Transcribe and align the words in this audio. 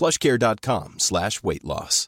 plushcare.com 0.00 0.94
slash 0.98 1.42
weight 1.42 1.64
loss. 1.64 2.06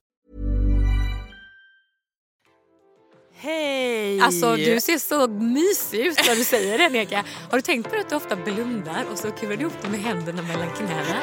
Hej! 3.35 4.21
Alltså 4.21 4.57
du 4.57 4.81
ser 4.81 4.99
så 4.99 5.29
mysig 5.29 6.07
ut 6.07 6.19
när 6.29 6.37
du 6.37 6.45
säger 6.45 6.79
det 6.79 6.89
Neka. 6.89 7.25
Har 7.51 7.59
du 7.59 7.63
tänkt 7.63 7.91
på 7.91 7.97
att 7.97 8.11
du 8.11 8.17
ofta 8.17 8.37
blundar 8.37 9.05
och 9.13 9.19
så 9.19 9.31
kurar 9.31 9.57
du 9.57 9.63
ihop 9.63 9.73
det 9.83 9.89
med 9.89 10.01
händerna 10.01 10.43
mellan 10.43 10.69
knäna? 10.77 11.23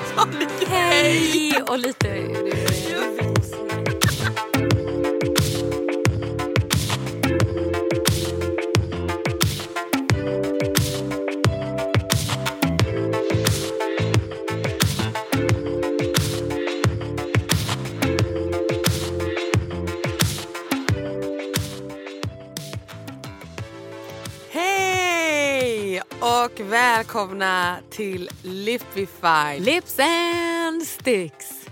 Hej! 0.67 1.61
Och 1.67 1.79
lite... 1.79 3.28
välkomna 26.99 27.79
till 27.89 28.29
Lipify. 28.43 29.59
Lips 29.59 29.99
and 29.99 30.83
sticks. 30.87 31.65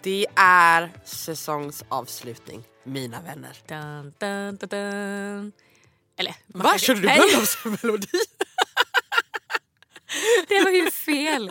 Det 0.00 0.26
är 0.36 0.90
säsongsavslutning, 1.04 2.64
mina 2.84 3.20
vänner. 3.22 3.56
Dun, 3.68 4.14
dun, 4.18 4.56
dun, 4.56 4.68
dun. 4.68 5.52
Eller... 6.16 6.34
Va? 6.46 6.70
kan- 6.70 6.78
Körde 6.78 7.00
du 7.00 7.06
bröllopsmelodi? 7.06 8.06
Det 10.48 10.64
var 10.64 10.70
ju 10.70 10.90
fel. 10.90 11.50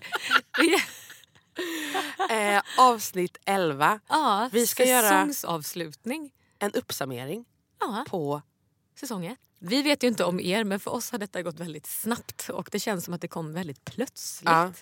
eh, 2.30 2.62
avsnitt 2.78 3.38
11. 3.45 4.00
Ja, 4.09 4.50
Vi 4.52 4.67
ska 4.67 4.86
göra- 4.86 5.09
säsongsavslutning. 5.09 6.31
En 6.59 6.72
uppsummering 6.72 7.45
Ja, 7.80 8.06
på... 8.09 8.42
säsongen. 9.00 9.36
Vi 9.63 9.81
vet 9.81 10.03
ju 10.03 10.07
inte 10.07 10.23
om 10.23 10.39
er 10.39 10.63
men 10.63 10.79
för 10.79 10.91
oss 10.91 11.11
har 11.11 11.19
detta 11.19 11.41
gått 11.41 11.59
väldigt 11.59 11.85
snabbt 11.87 12.49
och 12.49 12.69
det 12.72 12.79
känns 12.79 13.05
som 13.05 13.13
att 13.13 13.22
det 13.22 13.27
kom 13.27 13.53
väldigt 13.53 13.85
plötsligt. 13.85 14.49
Ja. 14.49 14.73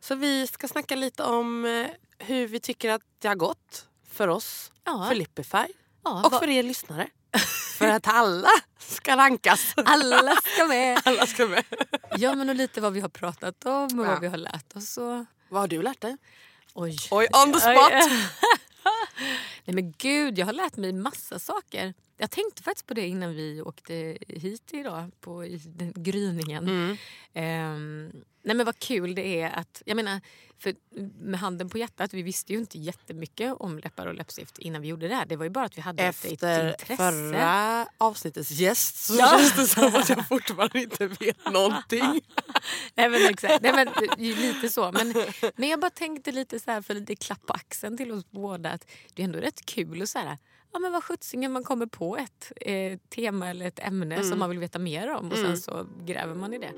Så 0.00 0.14
vi 0.14 0.46
ska 0.46 0.68
snacka 0.68 0.96
lite 0.96 1.22
om 1.24 1.64
eh, 1.64 1.86
hur 2.18 2.46
vi 2.48 2.60
tycker 2.60 2.90
att 2.90 3.02
det 3.18 3.28
har 3.28 3.34
gått 3.34 3.86
för 4.10 4.28
oss, 4.28 4.72
Ja. 4.84 5.06
för 5.08 5.14
Lipify 5.14 5.66
Ja, 6.04 6.26
och 6.26 6.32
för 6.32 6.48
er 6.48 6.62
lyssnare. 6.62 7.08
för 7.78 7.88
att 7.88 8.06
alla 8.08 8.48
ska 8.78 9.16
rankas. 9.16 9.74
Alla 9.76 10.36
ska 10.36 10.66
med. 10.66 11.00
alla 11.04 11.26
ska 11.26 11.46
med. 11.46 11.64
Ja 12.16 12.34
men 12.34 12.48
och 12.48 12.54
lite 12.54 12.80
vad 12.80 12.92
vi 12.92 13.00
har 13.00 13.08
pratat 13.08 13.66
om 13.66 14.00
och 14.00 14.06
vad 14.06 14.20
vi 14.20 14.26
har 14.26 14.36
lärt 14.36 14.76
oss. 14.76 14.98
Och... 14.98 15.24
Vad 15.48 15.60
har 15.60 15.68
du 15.68 15.82
lärt 15.82 16.00
dig? 16.00 16.16
Oj. 16.74 16.96
Oj, 17.10 17.28
on 17.44 17.52
the 17.52 17.60
spot! 17.60 17.92
Nej 19.64 19.74
men 19.74 19.92
gud, 19.98 20.38
jag 20.38 20.46
har 20.46 20.52
lärt 20.52 20.76
mig 20.76 20.92
massa 20.92 21.38
saker. 21.38 21.94
Jag 22.20 22.30
tänkte 22.30 22.62
faktiskt 22.62 22.86
på 22.86 22.94
det 22.94 23.06
innan 23.06 23.34
vi 23.34 23.62
åkte 23.62 24.18
hit 24.28 24.70
idag 24.72 25.10
på 25.20 25.44
i 25.44 25.56
den 25.64 25.92
gryningen. 25.96 26.68
Mm. 26.68 26.96
Ehm, 27.34 28.10
nej 28.42 28.56
men 28.56 28.66
vad 28.66 28.78
kul 28.78 29.14
det 29.14 29.40
är 29.40 29.50
att, 29.50 29.82
jag 29.86 29.96
menar, 29.96 30.20
för 30.58 30.74
med 31.22 31.40
handen 31.40 31.68
på 31.68 31.78
hjärtat, 31.78 32.14
vi 32.14 32.22
visste 32.22 32.52
ju 32.52 32.58
inte 32.58 32.78
jättemycket 32.78 33.54
om 33.60 33.78
läppar 33.78 34.06
och 34.06 34.14
läppstift 34.14 34.58
innan 34.58 34.82
vi 34.82 34.88
gjorde 34.88 35.08
det 35.08 35.14
här. 35.14 35.26
Det 35.26 35.36
var 35.36 35.44
ju 35.44 35.50
bara 35.50 35.64
att 35.64 35.76
vi 35.78 35.82
hade 35.82 36.02
ett 36.02 36.24
Efter 36.24 36.68
intresse. 36.70 36.96
förra 36.96 37.86
avsnittets 37.98 38.50
gäst 38.50 38.96
så 38.96 39.14
Ja. 39.18 39.26
känns 39.38 39.56
det 39.56 39.66
som 39.66 39.86
att 39.96 40.08
jag 40.08 40.28
fortfarande 40.28 40.82
inte 40.82 41.06
vet 41.06 41.50
någonting. 41.52 42.20
Nej 42.94 43.08
men 43.08 43.26
exakt, 43.30 43.62
Nej, 43.62 43.72
men, 43.72 43.88
ju 44.18 44.34
lite 44.36 44.68
så. 44.68 44.92
Men, 44.92 45.14
men 45.56 45.68
jag 45.68 45.80
bara 45.80 45.90
tänkte 45.90 46.32
lite 46.32 46.60
så 46.60 46.70
här 46.70 46.82
för 46.82 46.94
lite 46.94 47.16
klapp 47.16 47.46
på 47.46 47.52
axeln 47.52 47.96
till 47.96 48.12
oss 48.12 48.30
båda 48.30 48.70
att 48.70 48.86
det 49.14 49.22
är 49.22 49.24
ändå 49.24 49.38
rätt 49.38 49.66
kul 49.66 50.02
och 50.02 50.08
så 50.08 50.18
här, 50.18 50.38
ja 50.72 50.78
men 50.78 50.92
vad 50.92 51.04
sjuttsingen 51.04 51.52
man 51.52 51.64
kommer 51.64 51.86
på 51.86 52.16
ett 52.16 52.52
eh, 52.56 52.98
tema 53.08 53.50
eller 53.50 53.66
ett 53.66 53.78
ämne 53.78 54.22
som 54.24 54.38
man 54.38 54.50
vill 54.50 54.58
veta 54.58 54.78
mer 54.78 55.14
om 55.14 55.30
och 55.30 55.36
sen 55.38 55.56
så 55.58 55.86
gräver 56.04 56.34
man 56.34 56.54
i 56.54 56.58
det. 56.58 56.72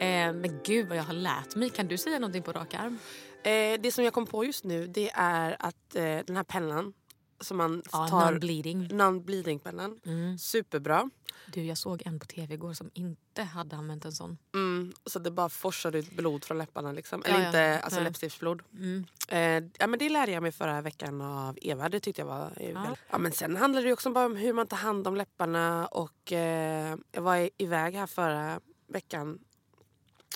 Eh, 0.00 0.32
men 0.32 0.60
gud 0.64 0.88
vad 0.88 0.98
jag 0.98 1.02
har 1.04 1.14
lärt 1.14 1.56
mig. 1.56 1.70
Kan 1.70 1.88
du 1.88 1.98
säga 1.98 2.18
någonting 2.18 2.42
på 2.42 2.52
rak 2.52 2.74
arm? 2.74 2.98
Eh, 3.44 3.80
det 3.80 3.92
som 3.92 4.04
jag 4.04 4.12
kom 4.12 4.26
på 4.26 4.44
just 4.44 4.64
nu 4.64 4.86
det 4.86 5.10
är 5.14 5.56
att 5.58 5.94
eh, 5.96 6.02
den 6.02 6.36
här 6.36 6.44
pennan 6.44 6.92
som 7.40 7.56
man 7.56 7.82
Ja, 7.92 8.08
tar... 8.08 8.32
non-bleeding. 8.32 8.88
Non-bleeding 8.92 9.58
pennan. 9.58 10.00
Mm. 10.06 10.38
Superbra. 10.38 11.10
Du, 11.46 11.64
jag 11.64 11.78
såg 11.78 12.02
en 12.04 12.18
på 12.18 12.26
tv 12.26 12.54
igår 12.54 12.72
som 12.72 12.90
inte 12.94 13.42
hade 13.42 13.76
använt 13.76 14.04
en 14.04 14.12
sån. 14.12 14.38
Mm, 14.54 14.92
så 15.06 15.18
det 15.18 15.30
bara 15.30 15.48
forsar 15.48 15.96
ut 15.96 16.10
blod 16.12 16.44
från 16.44 16.58
läpparna. 16.58 16.92
Liksom. 16.92 17.22
Ja, 17.24 17.30
Eller 17.30 17.40
ja. 17.40 17.46
inte 17.46 17.80
alltså 17.80 18.00
Nej. 18.00 18.04
läppstiftsblod. 18.04 18.62
Mm. 18.72 19.04
Eh, 19.28 19.70
ja, 19.78 19.86
men 19.86 19.98
det 19.98 20.08
lärde 20.08 20.32
jag 20.32 20.42
mig 20.42 20.52
förra 20.52 20.80
veckan 20.80 21.20
av 21.20 21.58
Eva. 21.62 21.88
Det 21.88 22.00
tyckte 22.00 22.20
jag 22.20 22.26
var... 22.26 22.52
Ja. 22.74 22.96
Ja, 23.10 23.18
men 23.18 23.32
sen 23.32 23.56
handlar 23.56 23.82
det 23.82 23.92
också 23.92 24.10
bara 24.10 24.26
om 24.26 24.36
hur 24.36 24.52
man 24.52 24.66
tar 24.66 24.76
hand 24.76 25.06
om 25.06 25.16
läpparna. 25.16 25.86
Och, 25.86 26.32
eh, 26.32 26.96
jag 27.12 27.22
var 27.22 27.50
iväg 27.58 27.94
här 27.94 28.06
förra 28.06 28.60
veckan 28.88 29.38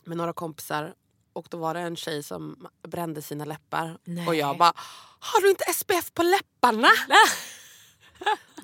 med 0.05 0.17
några 0.17 0.33
kompisar. 0.33 0.95
Och 1.33 1.47
då 1.51 1.57
var 1.57 1.75
det 1.75 1.81
en 1.81 1.97
tjej 1.97 2.23
som 2.23 2.69
brände 2.83 3.23
sina 3.23 3.45
läppar. 3.45 3.99
Nej. 4.05 4.29
Och 4.29 4.35
jag 4.35 4.59
bara, 4.59 4.73
har 5.19 5.41
du 5.41 5.51
inte 5.51 5.65
SPF 5.73 6.13
på 6.15 6.23
läpparna? 6.23 6.89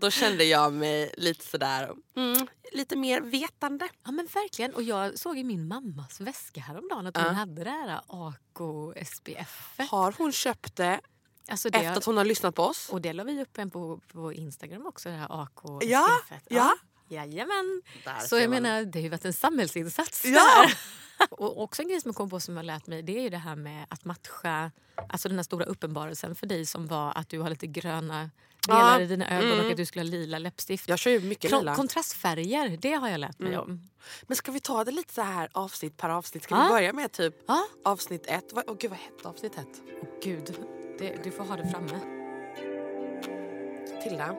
Då 0.00 0.10
kände 0.10 0.44
jag 0.44 0.72
mig 0.72 1.14
lite 1.16 1.46
sådär, 1.46 1.90
mm, 2.16 2.46
lite 2.72 2.96
mer 2.96 3.20
vetande. 3.20 3.88
Ja 4.04 4.10
men 4.10 4.26
verkligen. 4.26 4.74
Och 4.74 4.82
jag 4.82 5.18
såg 5.18 5.38
i 5.38 5.44
min 5.44 5.68
mammas 5.68 6.20
väska 6.20 6.60
häromdagen 6.60 7.06
att 7.06 7.16
hon 7.16 7.26
Ja. 7.26 7.32
hade 7.32 7.64
det 7.64 7.70
här 7.70 8.00
Ako 8.06 8.94
SPF. 9.06 9.78
Har 9.90 10.14
hon 10.18 10.32
köpt 10.32 10.76
det 10.76 11.00
Alltså 11.48 11.70
det, 11.70 11.78
efter 11.78 11.96
att 11.96 12.04
hon 12.04 12.16
har 12.16 12.24
lyssnat 12.24 12.54
på 12.54 12.62
oss? 12.62 12.88
Och 12.88 13.00
det 13.00 13.12
la 13.12 13.24
vi 13.24 13.42
upp 13.42 13.58
en 13.58 13.70
på, 13.70 14.00
på 14.12 14.32
Instagram 14.32 14.86
också, 14.86 15.08
det 15.08 15.14
här 15.14 15.42
AK 15.42 15.60
Ja, 15.82 16.08
SPF. 16.26 16.42
ja. 16.48 16.74
Jajamän. 17.08 17.82
Där 18.04 18.18
Så 18.18 18.38
jag 18.38 18.50
menar, 18.50 18.82
det 18.84 18.98
har 18.98 19.02
ju 19.02 19.08
varit 19.08 19.24
en 19.24 19.32
samhällsinsats 19.32 20.24
Ja. 20.24 20.66
Och 21.30 21.62
också 21.62 21.82
en 21.82 21.88
grej 21.88 22.00
som 22.00 22.08
jag 22.08 22.16
kom 22.16 22.30
på 22.30 22.40
som 22.40 22.54
jag 22.54 22.58
har 22.58 22.64
lärt 22.64 22.86
mig 22.86 23.02
det 23.02 23.18
är 23.18 23.22
ju 23.22 23.28
det 23.28 23.36
här 23.38 23.56
med 23.56 23.86
att 23.88 24.04
matcha, 24.04 24.70
alltså 25.08 25.28
den 25.28 25.38
här 25.38 25.42
stora 25.42 25.64
uppenbarelsen 25.64 26.34
för 26.34 26.46
dig 26.46 26.66
som 26.66 26.86
var 26.86 27.12
att 27.18 27.28
du 27.28 27.38
har 27.40 27.50
lite 27.50 27.66
gröna 27.66 28.30
delar 28.66 28.98
Ja. 28.98 29.00
i 29.00 29.06
dina 29.06 29.30
ögon 29.38 29.50
Mm. 29.52 29.64
och 29.64 29.70
att 29.70 29.76
du 29.76 29.86
skulle 29.86 30.02
ha 30.04 30.10
lila 30.10 30.38
läppstift. 30.38 30.88
Jag 30.88 30.98
kör 30.98 31.10
ju 31.10 31.20
mycket 31.20 31.50
Kon- 31.50 31.58
lila. 31.60 31.74
kontrastfärger, 31.76 32.76
det 32.80 32.92
har 32.92 33.08
jag 33.08 33.20
lärt 33.20 33.38
mig 33.38 33.48
Mm. 33.54 33.60
om. 33.64 33.88
Men 34.22 34.36
ska 34.36 34.52
vi 34.52 34.60
ta 34.60 34.84
det 34.84 34.90
lite 34.90 35.14
så 35.14 35.22
här 35.22 35.48
avsnitt 35.52 35.96
per 35.96 36.08
avsnitt? 36.08 36.42
Ska 36.44 36.54
Ja. 36.54 36.62
vi 36.62 36.68
börja 36.68 36.92
med 36.92 37.12
typ 37.12 37.34
Ja. 37.48 37.64
avsnitt 37.84 38.26
ett? 38.26 38.52
Åh 38.66 38.74
gud 38.78 38.90
vad 38.90 38.98
hette 38.98 39.28
avsnitt 39.28 39.58
ett? 39.58 39.80
Åh 40.02 40.08
gud, 40.22 40.54
det, 40.98 41.24
du 41.24 41.30
får 41.30 41.44
ha 41.44 41.56
det 41.56 41.68
framme. 41.70 42.00
Tilda, 44.02 44.36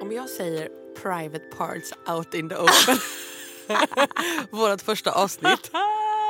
om 0.00 0.12
jag 0.12 0.28
säger 0.28 0.68
private 1.02 1.44
parts 1.56 1.92
out 2.08 2.34
in 2.34 2.48
the 2.48 2.54
open. 2.56 2.96
Vårt 4.50 4.80
första 4.82 5.12
avsnitt. 5.12 5.70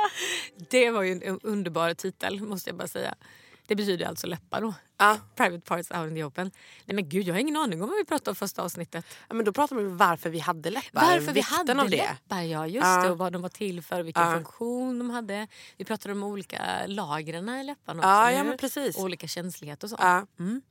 Det 0.69 0.91
var 0.91 1.03
ju 1.03 1.11
en 1.11 1.39
underbar 1.43 1.93
titel 1.93 2.41
måste 2.41 2.69
jag 2.69 2.77
bara 2.77 2.87
säga. 2.87 3.15
Det 3.67 3.75
betyder 3.75 4.05
alltså 4.05 4.27
läppar 4.27 4.61
då. 4.61 4.73
Ja. 4.97 5.17
Private 5.35 5.59
parts 5.61 5.91
out 5.91 6.07
in 6.09 6.15
the 6.15 6.23
open. 6.23 6.51
Nej 6.85 6.95
men 6.95 7.09
gud 7.09 7.27
jag 7.27 7.33
har 7.33 7.39
ingen 7.39 7.55
aning 7.57 7.81
om 7.83 7.89
vad 7.89 7.97
vi 7.97 8.05
pratade 8.05 8.29
om 8.29 8.35
första 8.35 8.61
avsnittet. 8.61 9.05
Ja, 9.29 9.35
men 9.35 9.45
då 9.45 9.53
pratar 9.53 9.75
vi 9.75 9.85
om 9.85 9.97
varför 9.97 10.29
vi 10.29 10.39
hade 10.39 10.69
läppar. 10.69 11.01
Varför 11.01 11.33
vi 11.33 11.41
hade 11.41 11.81
av 11.81 11.89
det. 11.89 11.97
läppar, 11.97 12.41
ja 12.41 12.67
just 12.67 12.85
Ja. 12.85 13.03
det. 13.03 13.09
Och 13.11 13.17
vad 13.17 13.33
de 13.33 13.41
var 13.41 13.49
till 13.49 13.81
för, 13.81 14.03
vilken 14.03 14.23
Ja. 14.23 14.33
funktion 14.33 14.99
de 14.99 15.09
hade. 15.09 15.47
Vi 15.77 15.85
pratade 15.85 16.11
om 16.13 16.23
olika 16.23 16.61
lagren 16.87 17.49
i 17.49 17.63
läpparna 17.63 17.99
också. 17.99 18.09
Ja, 18.09 18.21
eller 18.27 18.37
ja 18.37 18.43
hur? 18.43 18.49
men 18.49 18.57
precis. 18.57 18.97
Och 18.97 19.03
olika 19.03 19.27
känslighet 19.27 19.83
och 19.83 19.89
så. 19.89 19.95
Ja. 19.99 20.25
Mm. 20.39 20.61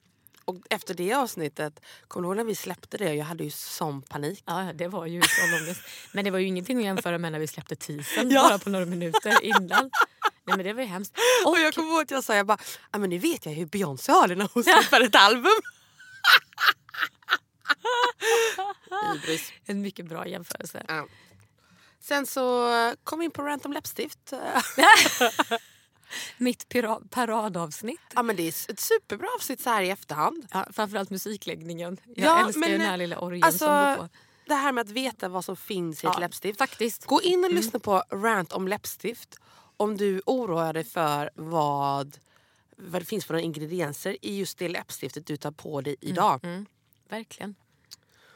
Och 0.47 0.57
efter 0.71 0.95
det 0.95 1.13
avsnittet, 1.15 1.81
kommer 2.09 2.23
du 2.23 2.29
ihåg 2.29 2.37
när 2.37 2.45
vi 2.45 2.55
släppte 2.55 2.99
det? 2.99 3.15
Jag 3.15 3.25
hade 3.25 3.45
ju 3.45 3.51
sån 3.51 4.03
panik. 4.03 4.43
Ja, 4.47 4.73
det 4.75 4.89
var 4.89 5.07
ju 5.07 5.23
sån 5.23 5.55
ångest. 5.63 5.81
Men 6.13 6.25
det 6.25 6.31
var 6.31 6.39
ju 6.39 6.47
ingenting 6.47 6.79
att 6.79 6.85
jämföra 6.85 7.19
med 7.19 7.33
när 7.33 7.39
vi 7.39 7.47
släppte 7.47 7.77
teasern 7.77 8.31
Ja. 8.35 8.43
bara 8.49 8.59
på 8.59 8.71
några 8.71 8.87
minuter 8.87 9.45
innan. 9.45 9.91
Nej 10.45 10.57
men 10.57 10.67
det 10.67 10.73
var 10.73 10.83
ju 10.83 10.89
hemskt. 10.89 11.13
Och 11.47 11.59
jag 11.59 11.75
kommer 11.75 11.93
ihåg 11.93 12.03
att 12.03 12.11
jag 12.11 12.25
sa, 12.25 12.35
jag 12.37 12.47
bara, 12.47 12.59
ah, 12.91 12.99
men 12.99 13.11
nu 13.11 13.19
vet 13.19 13.47
jag 13.47 13.53
hur 13.53 13.67
Beyoncé 13.67 14.13
har 14.13 14.29
det 14.29 14.35
när 14.35 14.49
hon 14.55 14.65
släpper 14.65 15.01
ett 15.01 15.15
album. 15.15 15.53
Ibris. 19.17 19.53
En 19.65 19.81
mycket 19.81 20.07
bra 20.07 20.27
jämförelse. 20.27 20.85
Ja. 20.89 21.07
Sen 22.01 22.27
så 22.27 22.71
kom 23.05 23.19
vi 23.19 23.25
in 23.25 23.31
på 23.31 23.43
rant 23.43 23.65
om 23.65 23.73
läppstift. 23.73 24.33
Mitt 26.39 26.69
paradavsnitt. 27.11 28.01
Ja 28.15 28.23
men 28.23 28.37
det 28.37 28.43
är 28.43 28.49
ett 28.49 28.81
superbra 28.81 29.29
avsnitt 29.37 29.61
så 29.61 29.71
här 29.71 29.83
i 29.83 29.91
efterhand. 29.91 30.47
Ja, 30.53 30.67
framförallt 30.73 31.11
musikläggningen. 31.11 32.01
Jag 32.05 32.27
Ja, 32.27 32.47
älskar 32.47 32.61
men, 32.61 32.71
den 32.71 32.81
här 32.81 32.97
lilla 32.97 33.19
orgeln 33.19 33.45
Alltså, 33.45 33.59
som 33.65 33.69
går 33.75 33.97
på. 33.97 34.09
det 34.47 34.55
här 34.55 34.73
med 34.73 34.83
att 34.83 34.91
veta 34.91 35.29
vad 35.29 35.45
som 35.45 35.57
finns 35.57 36.05
i 36.05 36.07
ett 36.07 36.13
Ja, 36.15 36.21
läppstift. 36.21 36.59
faktiskt. 36.59 37.07
Gå 37.07 37.23
in 37.23 37.45
och 37.45 37.53
lyssna 37.53 37.79
på 37.79 38.03
rant 38.11 38.53
om 38.53 38.69
läppstift 38.69 39.37
om 39.77 39.97
du 39.97 40.23
oroar 40.27 40.73
dig 40.73 40.85
för 40.85 41.31
vad, 41.35 42.19
vad 42.77 43.03
det 43.03 43.07
finns 43.07 43.25
för 43.25 43.35
några 43.35 43.45
ingredienser 43.45 44.17
i 44.23 44.39
just 44.39 44.59
det 44.59 44.69
läppstiftet 44.69 45.27
du 45.27 45.37
tar 45.37 45.51
på 45.51 45.81
dig 45.81 45.97
idag. 46.01 46.45
Mm, 46.45 46.67
verkligen. 47.09 47.55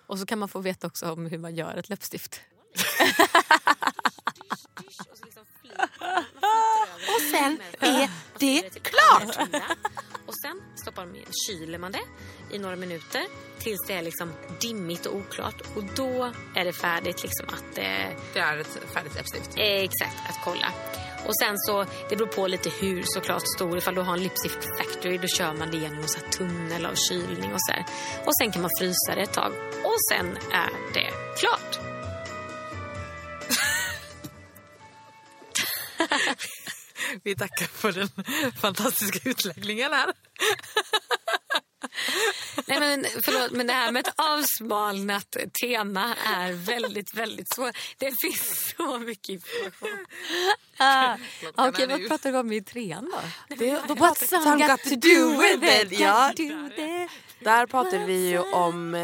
Och 0.06 0.18
så 0.18 0.26
kan 0.26 0.38
man 0.38 0.48
få 0.48 0.58
veta 0.58 0.86
också 0.86 1.12
om 1.12 1.26
hur 1.26 1.38
man 1.38 1.54
gör 1.54 1.76
ett 1.76 1.88
läppstift. 1.88 2.40
Och 7.14 7.20
sen 7.30 7.60
är 7.80 8.08
det 8.38 8.62
klart! 8.82 9.48
Och 10.26 10.34
sen 10.42 10.62
stoppar 10.82 11.06
man, 11.06 11.16
kyler 11.46 11.78
man 11.78 11.92
det 11.92 12.02
i 12.50 12.58
några 12.58 12.76
minuter 12.76 13.22
tills 13.58 13.78
det 13.86 13.94
är 13.94 14.02
liksom 14.02 14.32
dimmigt 14.60 15.06
och 15.06 15.16
oklart. 15.16 15.60
Och 15.76 15.84
då 15.96 16.32
är 16.56 16.64
det 16.64 16.72
färdigt 16.72 17.22
liksom 17.22 17.46
att... 17.48 17.78
Eh, 17.78 18.16
Det 18.34 18.38
är 18.40 18.56
ett 18.58 18.78
färdigt 18.94 19.14
läppstift. 19.14 19.50
eh, 19.58 19.64
exakt, 19.64 20.16
att 20.28 20.38
kolla. 20.44 20.72
Och 21.26 21.36
sen 21.38 21.58
så, 21.58 21.84
det 22.08 22.16
beror 22.16 22.26
på 22.28 22.46
lite 22.46 22.70
hur 22.80 23.02
såklart 23.06 23.42
stor. 23.56 23.78
Ifall 23.78 23.94
du 23.94 24.00
har 24.00 24.12
en 24.16 24.22
Lipstift 24.22 24.64
Factory 24.78 25.18
då 25.18 25.26
kör 25.26 25.52
man 25.54 25.70
det 25.70 25.76
genom 25.76 25.98
en 25.98 26.30
tunnel 26.30 26.86
av 26.86 26.94
kylning 26.94 27.52
och 27.52 27.60
så 27.60 27.72
här. 27.72 27.84
Och 28.26 28.36
sen 28.42 28.52
kan 28.52 28.62
man 28.62 28.70
frysa 28.78 29.14
det 29.14 29.20
ett 29.22 29.32
tag. 29.32 29.52
Och 29.84 29.96
sen 30.10 30.36
är 30.52 30.70
det 30.94 31.10
klart. 31.40 31.89
Vi 37.24 37.36
tackar 37.36 37.66
för 37.66 37.92
den 37.92 38.08
fantastiska 38.60 39.28
utläggningen 39.28 39.92
här. 39.92 40.12
Nej 42.66 42.80
men 42.80 43.06
förlåt, 43.24 43.50
men 43.50 43.66
det 43.66 43.72
här 43.72 43.92
med 43.92 44.06
ett 44.06 44.14
avsmalnat 44.16 45.36
tema 45.62 46.14
är 46.26 46.52
väldigt, 46.52 47.14
väldigt 47.14 47.54
svårt. 47.54 47.76
Det 47.98 48.20
finns 48.20 48.74
så 48.76 48.98
mycket 48.98 49.28
information. 49.28 50.06
Ah, 50.76 51.16
Okej, 51.54 51.86
vad 51.86 52.08
pratar 52.08 52.32
vi 52.32 52.38
om 52.38 52.52
i 52.52 52.62
trean 52.62 53.12
då? 53.48 53.54
Det, 53.56 53.82
då 53.88 53.94
What's 53.94 54.26
some 54.26 54.66
got 54.68 54.82
to 54.82 54.96
do 54.96 55.40
with 55.40 55.82
it? 55.82 56.00
Ja, 56.00 56.28
Got 56.28 56.36
to 56.36 56.42
do 56.42 57.08
där 57.40 57.66
pratar 57.66 58.06
vi 58.06 58.28
ju 58.28 58.38
om 58.38 58.94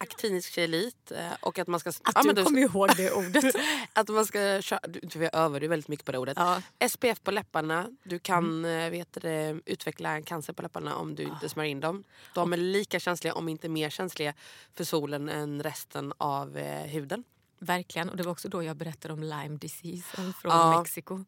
eh, 0.00 0.04
aktinisk 0.04 0.52
kelit 0.52 1.10
eh, 1.10 1.32
och 1.40 1.58
att 1.58 1.68
man 1.68 1.80
ska... 1.80 1.90
Att 1.90 1.96
ja, 2.14 2.22
du 2.22 2.32
du- 2.32 2.44
kommer 2.44 2.60
ihåg 2.60 2.90
det 2.96 3.12
ordet. 3.12 3.54
att 3.92 4.08
man 4.08 4.26
ska 4.26 4.60
du, 4.88 5.28
övar 5.32 5.60
du 5.60 5.68
väldigt 5.68 5.88
mycket 5.88 6.06
på 6.06 6.12
det 6.12 6.18
ordet. 6.18 6.36
Ja. 6.36 6.62
SPF 6.88 7.22
på 7.22 7.30
läpparna. 7.30 7.90
Du 8.04 8.18
kan 8.18 8.64
mm. 8.64 8.90
vet 8.90 9.12
det, 9.12 9.60
utveckla 9.66 10.10
en 10.10 10.22
cancer 10.22 10.52
på 10.52 10.62
läpparna 10.62 10.96
om 10.96 11.14
du 11.14 11.22
inte 11.22 11.48
smörjer 11.48 11.70
in 11.70 11.80
dem. 11.80 12.04
De 12.34 12.52
är 12.52 12.56
lika 12.56 13.00
känsliga, 13.00 13.34
om 13.34 13.48
inte 13.48 13.68
mer 13.68 13.90
känsliga, 13.90 14.34
för 14.74 14.84
solen 14.84 15.28
än 15.28 15.62
resten 15.62 16.12
av 16.18 16.56
eh, 16.58 16.86
huden. 16.86 17.24
Verkligen, 17.58 18.08
och 18.10 18.16
det 18.16 18.22
var 18.22 18.32
också 18.32 18.48
då 18.48 18.62
jag 18.62 18.76
berättade 18.76 19.14
om 19.14 19.22
Lyme 19.22 19.56
disease 19.60 20.32
från 20.40 20.52
Ja. 20.52 20.78
Mexiko. 20.78 21.24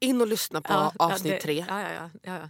In 0.00 0.20
och 0.20 0.26
lyssna 0.26 0.60
på 0.62 0.72
Ja, 0.72 0.92
avsnitt 0.98 1.32
det- 1.32 1.40
tre. 1.40 1.64
Ja, 1.68 1.92
ja, 1.92 2.10
ja. 2.22 2.48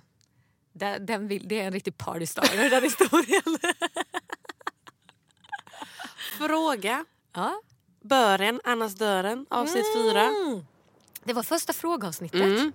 Det, 0.72 0.98
den 0.98 1.28
vill, 1.28 1.48
det 1.48 1.60
är 1.60 1.66
en 1.66 1.72
riktig 1.72 1.98
party 1.98 2.26
starter, 2.26 2.70
den 2.70 2.82
historien. 2.90 3.58
Fråga. 6.38 7.04
Ja. 7.34 7.60
Bören, 8.02 8.60
annars 8.64 8.94
dörren, 8.94 9.46
avsnitt 9.50 9.86
fyra. 9.94 10.22
Mm. 10.22 10.64
Det 11.24 11.32
var 11.32 11.42
första 11.42 11.72
frågeavsnittet. 11.72 12.40
Mm. 12.40 12.72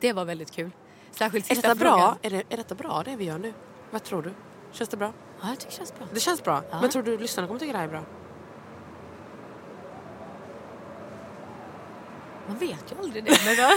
Det 0.00 0.12
var 0.12 0.24
väldigt 0.24 0.50
kul. 0.50 0.70
Särskilt 1.10 1.50
Är 1.50 1.54
sista 1.54 1.68
detta 1.68 1.80
bra? 1.80 2.16
Är, 2.22 2.30
det, 2.30 2.42
är 2.48 2.56
detta 2.56 2.74
bra 2.74 3.02
det 3.04 3.16
vi 3.16 3.24
gör 3.24 3.38
nu? 3.38 3.54
Vad 3.90 4.02
tror 4.04 4.22
du? 4.22 4.34
Känns 4.72 4.90
det 4.90 4.96
bra? 4.96 5.12
Ja, 5.42 5.48
jag 5.48 5.58
tycker 5.58 5.70
det 5.70 5.76
känns 5.76 5.94
bra. 5.94 6.06
Det 6.14 6.20
känns 6.20 6.42
bra. 6.44 6.62
Ja. 6.70 6.80
Men 6.80 6.90
tror 6.90 7.02
du 7.02 7.18
lyssnarna 7.18 7.46
kommer 7.48 7.60
tycka 7.60 7.72
det 7.72 7.78
här 7.78 7.84
är 7.84 7.90
bra? 7.90 8.04
Man 12.48 12.58
vet 12.58 12.92
ju 12.92 12.98
aldrig 13.02 13.24
det. 13.24 13.38
Men, 13.44 13.56
då... 13.56 13.62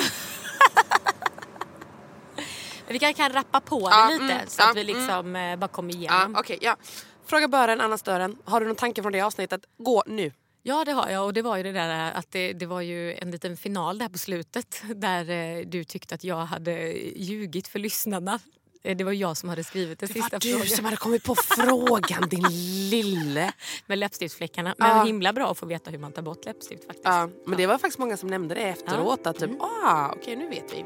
men 2.86 2.94
vi 2.94 3.00
kan, 3.00 3.14
kan 3.14 3.34
rappa 3.34 3.60
på 3.62 3.80
det 3.80 3.96
Ja, 3.96 4.10
lite 4.12 4.34
mm, 4.34 4.48
så 4.48 4.62
ja, 4.62 4.70
att 4.70 4.76
vi 4.76 4.84
liksom 4.84 5.36
eh, 5.36 5.56
bara 5.56 5.68
kommer 5.68 5.94
Ja, 5.94 6.00
igenom. 6.00 6.36
okej. 6.40 6.58
ja. 6.62 6.76
Fråga 7.26 7.48
bören, 7.48 7.82
annars 7.82 8.02
dörren. 8.02 8.38
Har 8.44 8.60
du 8.60 8.68
någon 8.68 8.76
tanke 8.76 9.02
från 9.02 9.12
det 9.12 9.22
avsnittet? 9.22 9.62
Gå 9.78 10.04
nu. 10.08 10.32
Ja 10.66 10.86
det 10.86 10.92
har 10.92 11.10
jag 11.10 11.26
och 11.26 11.34
det 11.34 11.42
var 11.42 11.58
ju 11.58 11.64
det 11.64 11.72
där 11.72 12.12
att 12.12 12.32
det, 12.32 12.54
det 12.54 12.66
var 12.66 12.82
ju 12.82 13.14
en 13.14 13.32
liten 13.32 13.58
final 13.58 13.98
där 13.98 14.10
på 14.10 14.18
slutet 14.18 14.82
där 14.96 15.30
eh, 15.30 15.66
du 15.66 15.84
tyckte 15.84 16.16
att 16.16 16.24
jag 16.24 16.46
hade 16.46 16.92
ljugit 17.16 17.68
för 17.68 17.80
lyssnarna. 17.80 18.40
Eh, 18.84 18.98
Det 18.98 19.04
var 19.04 19.12
jag 19.12 19.38
som 19.38 19.50
hade 19.50 19.64
skrivit 19.64 20.00
den 20.00 20.08
Det 20.08 20.14
sista 20.14 20.36
var 20.36 20.40
du 20.40 20.52
frågan 20.52 20.68
som 20.68 20.86
hade 20.86 20.98
kommit 20.98 21.24
på 21.24 21.36
frågan 21.36 22.30
din 22.30 22.46
lille. 22.90 23.54
med 23.86 23.98
läppstiftsfläckarna. 24.00 24.76
Men 24.78 24.98
Ja. 24.98 25.04
himla 25.04 25.34
bra 25.34 25.52
att 25.52 25.58
få 25.58 25.66
veta 25.66 25.92
hur 25.92 25.98
man 25.98 26.12
tar 26.12 26.22
bort 26.22 26.46
läppstift 26.46 26.84
faktiskt. 26.86 27.06
Ja, 27.06 27.30
men 27.46 27.58
det 27.58 27.68
var 27.68 27.78
faktiskt 27.78 28.00
många 28.00 28.18
som 28.18 28.30
nämnde 28.30 28.56
det 28.56 28.62
efteråt. 28.62 29.28
Att 29.28 29.40
typ, 29.40 29.62
ah, 29.62 30.10
okej 30.16 30.36
nu 30.36 30.50
vet 30.50 30.74
vi. 30.74 30.86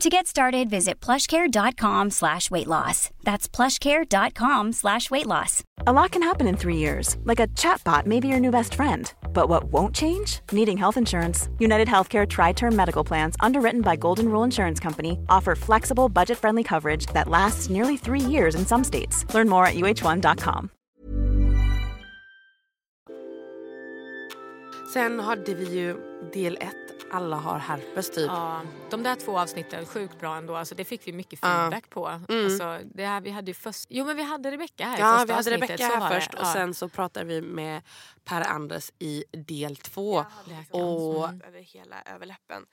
To 0.00 0.08
get 0.08 0.28
started, 0.28 0.70
visit 0.70 1.00
plushcare.com 1.00 2.10
slash 2.10 2.52
weight 2.52 2.68
loss. 2.68 3.10
That's 3.24 3.48
plushcare.com 3.48 4.72
slash 4.72 5.10
weight 5.10 5.26
loss. 5.26 5.64
A 5.88 5.92
lot 5.92 6.12
can 6.12 6.22
happen 6.22 6.46
in 6.46 6.56
three 6.56 6.76
years, 6.76 7.16
like 7.24 7.40
a 7.40 7.48
chatbot 7.48 8.06
may 8.06 8.20
be 8.20 8.28
your 8.28 8.38
new 8.38 8.52
best 8.52 8.74
friend. 8.76 9.12
But 9.32 9.48
what 9.48 9.72
won't 9.72 9.96
change? 9.96 10.38
Needing 10.52 10.78
health 10.78 10.96
insurance. 10.96 11.48
United 11.58 11.88
Healthcare 11.88 12.28
Tri 12.28 12.52
Term 12.52 12.76
Medical 12.76 13.02
Plans, 13.02 13.34
underwritten 13.40 13.80
by 13.80 13.96
Golden 13.96 14.28
Rule 14.28 14.44
Insurance 14.44 14.78
Company, 14.78 15.18
offer 15.28 15.56
flexible, 15.56 16.08
budget 16.08 16.38
friendly 16.38 16.62
coverage 16.62 17.06
that 17.06 17.26
lasts 17.26 17.68
nearly 17.68 17.96
three 17.96 18.20
years 18.20 18.54
in 18.54 18.64
some 18.64 18.84
states. 18.84 19.26
Learn 19.34 19.48
more 19.48 19.66
at 19.66 19.74
uh1.com. 19.74 20.70
Sen 24.92 25.20
hade 25.20 25.54
vi 25.54 25.64
ju 25.64 25.96
del 26.32 26.56
ett 26.60 26.88
alla 27.10 27.36
har 27.36 27.58
herpes 27.58 28.10
typ. 28.10 28.26
Ja, 28.26 28.62
de 28.90 29.02
där 29.02 29.14
två 29.14 29.38
avsnitten, 29.38 29.86
sjukt 29.86 30.20
bra 30.20 30.36
ändå. 30.36 30.56
Alltså, 30.56 30.74
det 30.74 30.84
fick 30.84 31.06
vi 31.06 31.12
mycket 31.12 31.38
Ja. 31.42 31.48
feedback 31.48 31.90
på. 31.90 32.06
Alltså, 32.06 32.78
det 32.94 33.06
här, 33.06 33.20
vi 33.20 33.30
hade 33.30 33.50
ju 33.50 33.54
först... 33.54 33.86
Jo 33.88 34.04
men 34.04 34.16
vi 34.16 34.22
hade 34.22 34.50
Rebecca 34.50 34.84
här 34.84 34.96
i 34.96 35.00
Ja, 35.00 35.12
första 35.12 35.26
vi 35.26 35.32
hade 35.32 35.78
så 35.78 35.84
här 35.84 36.20
först 36.20 36.34
och 36.34 36.40
Ja. 36.40 36.52
sen 36.52 36.74
så 36.74 36.88
pratade 36.88 37.26
vi 37.26 37.42
med 37.42 37.82
Per 38.24 38.40
Anders 38.40 38.90
i 38.98 39.24
del 39.32 39.76
två. 39.76 40.24
Läkaren. 40.44 40.82
Och 40.84 41.24
Mm. 41.28 41.42
över 41.46 41.60
hela 41.60 42.02
överläppen. 42.02 42.66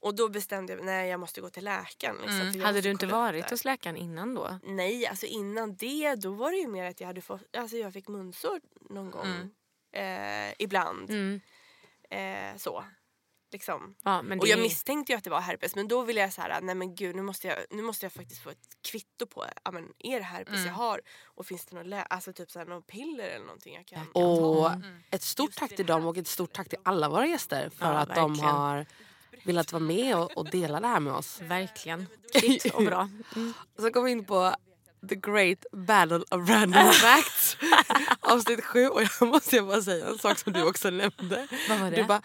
Och 0.00 0.14
då 0.16 0.28
bestämde 0.28 0.72
jag 0.72 0.84
nej 0.84 1.10
jag 1.10 1.20
måste 1.20 1.40
gå 1.40 1.50
till 1.50 1.64
läkaren. 1.64 2.16
Liksom, 2.16 2.40
Mm. 2.40 2.60
Hade 2.60 2.80
du 2.80 2.90
inte 2.90 3.06
varit 3.06 3.50
hos 3.50 3.64
läkaren 3.64 3.96
innan 3.96 4.34
då? 4.34 4.58
Nej, 4.62 5.06
alltså 5.06 5.26
innan 5.26 5.74
det 5.76 6.14
då 6.14 6.30
var 6.30 6.50
det 6.50 6.56
ju 6.56 6.68
mer 6.68 6.84
att 6.90 7.00
jag 7.00 7.06
hade 7.06 7.20
fått, 7.20 7.56
alltså 7.56 7.76
jag 7.76 7.92
fick 7.92 8.08
munsår 8.08 8.60
någon 8.90 9.10
gång. 9.10 9.50
Eh, 9.92 10.52
ibland. 10.58 11.10
Mm. 11.10 11.40
Eh, 12.10 12.56
så. 12.58 12.84
Liksom. 13.52 13.94
Ja, 14.04 14.22
men 14.22 14.38
Och 14.38 14.44
det... 14.44 14.50
jag 14.50 14.60
misstänkte 14.60 15.12
ju 15.12 15.18
att 15.18 15.24
det 15.24 15.30
var 15.30 15.40
herpes 15.40 15.74
men 15.74 15.88
då 15.88 16.02
ville 16.02 16.20
jag 16.20 16.32
så 16.32 16.40
här, 16.40 16.60
nej 16.60 16.74
men 16.74 16.94
gud 16.94 17.16
nu 17.16 17.22
måste 17.22 17.46
jag, 17.48 17.56
nu 17.70 17.82
måste 17.82 18.04
jag 18.04 18.12
faktiskt 18.12 18.42
få 18.42 18.50
ett 18.50 18.58
kvitto 18.90 19.26
på, 19.26 19.46
ja 19.64 19.70
men 19.70 19.88
är 19.98 20.18
det 20.18 20.24
herpes 20.24 20.54
Mm. 20.54 20.66
jag 20.66 20.72
har? 20.74 21.00
Och 21.24 21.46
finns 21.46 21.64
det 21.66 21.76
något, 21.76 21.86
lä- 21.86 22.02
alltså 22.02 22.32
typ 22.32 22.50
så 22.50 22.58
här, 22.58 22.66
något 22.66 22.86
piller 22.86 23.24
eller 23.28 23.44
någonting 23.46 23.74
jag 23.74 23.86
kan 23.86 24.08
Och 24.12 24.70
ett 25.10 25.22
stort 25.22 25.54
tack 25.56 25.76
till 25.76 25.86
dem 25.86 26.06
och 26.06 26.16
ett 26.16 26.28
stort 26.28 26.52
tack 26.52 26.68
till 26.68 26.78
alla 26.82 27.08
våra 27.08 27.26
gäster 27.26 27.70
för 27.70 27.86
Ja, 27.92 27.98
att 27.98 28.14
de 28.14 28.30
verkligen. 28.32 28.54
har 28.54 28.86
velat 29.44 29.72
vara 29.72 29.82
med 29.82 30.16
och, 30.16 30.36
och 30.36 30.50
dela 30.50 30.80
det 30.80 30.86
här 30.88 31.00
med 31.00 31.12
oss. 31.12 31.40
Verkligen. 31.40 32.06
Kvickt 32.40 32.74
och 32.74 32.82
bra. 32.84 33.08
Så 33.78 33.90
kom 33.90 34.04
vi 34.04 34.10
in 34.10 34.24
på 34.24 34.54
The 35.08 35.14
Great 35.14 35.58
Battle 35.72 36.16
of 36.30 36.48
Random 36.50 36.92
Facts 36.92 37.56
avsnitt 38.20 38.64
sju 38.64 38.88
och 38.88 39.02
jag 39.02 39.28
måste 39.28 39.56
jag 39.56 39.66
bara 39.66 39.82
säga 39.82 40.06
en 40.08 40.18
sak 40.18 40.38
som 40.38 40.52
du 40.52 40.62
också 40.68 40.90
nämnde. 40.90 41.48
Vad 41.68 41.78
var 41.80 41.90
det? 41.90 41.96
Du 41.96 42.04
bara, 42.04 42.22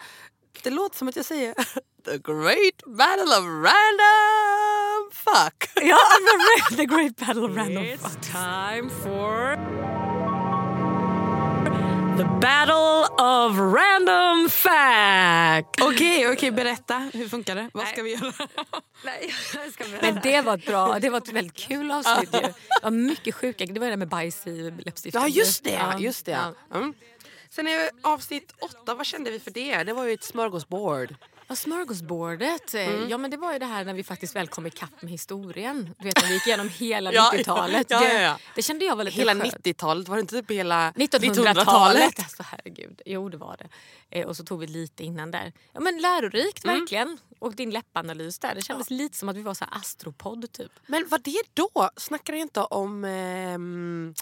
det 0.62 0.70
låter 0.70 0.98
som 0.98 1.08
att 1.08 1.16
jag 1.16 1.24
säger 1.24 1.54
The 2.04 2.18
Great 2.18 2.82
Battle 2.98 3.36
of 3.38 3.44
Random 3.44 5.10
Fuck. 5.12 5.70
Ja, 5.82 5.98
the, 6.70 6.76
the 6.76 6.86
great 6.86 7.16
battle 7.16 7.44
of 7.44 7.56
random 7.56 7.84
It's 7.84 8.16
time 8.32 8.90
for 8.90 9.56
the 12.16 12.24
battle 12.40 13.06
of 13.18 13.58
random 13.58 14.48
fact. 14.50 15.80
Okej, 15.82 16.28
okej 16.32 16.50
berätta. 16.50 17.10
Hur 17.12 17.28
funkar 17.28 17.54
det? 17.54 17.70
Vad 17.72 17.86
ska 17.88 18.02
vi 18.02 18.10
göra? 18.14 18.32
Men 20.00 20.20
det 20.22 20.40
var 20.40 20.54
ett 20.58 20.66
bra, 20.66 20.98
det 20.98 21.10
var 21.10 21.18
ett 21.18 21.28
väldigt 21.28 21.56
kul 21.56 21.90
avsnitt. 21.90 22.32
Det 22.32 22.54
var 22.82 22.90
mycket 22.90 23.34
sjuka, 23.34 23.66
det 23.66 23.80
var 23.80 23.86
det 23.86 23.92
där 23.92 23.96
med 23.96 24.08
bajs 24.08 24.46
i 24.46 24.70
läppstiftet. 24.84 25.22
Ja 25.22 25.28
just 25.28 25.64
det, 25.64 25.70
Ja, 25.70 25.98
just 25.98 26.26
det. 26.26 26.32
ja. 26.32 26.78
Mm. 26.78 26.94
Sen 27.54 27.66
är 27.66 27.90
avsnitt 28.02 28.52
åtta, 28.60 28.94
vad 28.94 29.06
kände 29.06 29.30
vi 29.30 29.40
för 29.40 29.50
det? 29.50 29.84
Det 29.84 29.92
var 29.92 30.04
ju 30.04 30.12
ett 30.12 30.24
smörgåsbord. 30.24 31.14
Ja, 31.46 31.56
smörgåsbordet. 31.56 32.74
eh, 32.74 32.88
Mm. 32.88 33.08
Ja, 33.08 33.18
men 33.18 33.30
det 33.30 33.36
var 33.36 33.52
ju 33.52 33.58
det 33.58 33.66
här 33.66 33.84
när 33.84 33.94
vi 33.94 34.04
faktiskt 34.04 34.36
väl 34.36 34.48
kom 34.48 34.66
ikapp 34.66 35.02
med 35.02 35.10
historien. 35.10 35.94
Du 35.98 36.04
vet 36.04 36.22
när 36.22 36.28
vi 36.28 36.34
gick 36.34 36.46
igenom 36.46 36.68
hela 36.68 37.12
Ja, 37.14 37.32
90-talet. 37.34 37.86
ja, 37.90 38.04
ja, 38.04 38.20
ja. 38.20 38.32
Det, 38.32 38.38
det 38.54 38.62
kände 38.62 38.84
jag 38.84 38.96
var 38.96 39.04
lite 39.04 39.16
Hela 39.16 39.32
skönt. 39.34 39.54
90-talet, 39.66 40.08
var 40.08 40.16
det 40.16 40.20
inte 40.20 40.40
typ 40.40 40.50
hela 40.50 40.90
1900-talet. 40.92 42.18
Alltså, 42.18 42.42
herregud. 42.42 43.02
Jo, 43.06 43.28
det 43.28 43.36
var 43.36 43.56
det. 43.56 43.68
Eh, 44.20 44.26
och 44.26 44.36
så 44.36 44.44
tog 44.44 44.60
vi 44.60 44.66
lite 44.66 45.04
innan 45.04 45.30
där. 45.30 45.52
Ja, 45.72 45.80
men 45.80 45.98
lärorikt 45.98 46.64
Mm. 46.64 46.78
verkligen. 46.80 47.18
Och 47.38 47.54
din 47.54 47.70
läppanalys 47.70 48.38
där. 48.38 48.54
Det 48.54 48.62
kändes 48.62 48.90
lite 48.90 49.16
som 49.18 49.28
att 49.28 49.36
vi 49.36 49.42
var 49.42 49.54
så 49.54 49.64
astropodd 49.70 50.52
typ. 50.52 50.72
Men 50.86 51.04
vad 51.08 51.22
det 51.22 51.42
då? 51.54 51.90
Snackar 51.96 52.32
du 52.32 52.38
inte 52.38 52.60
om 52.60 53.04
ehm, 53.04 54.14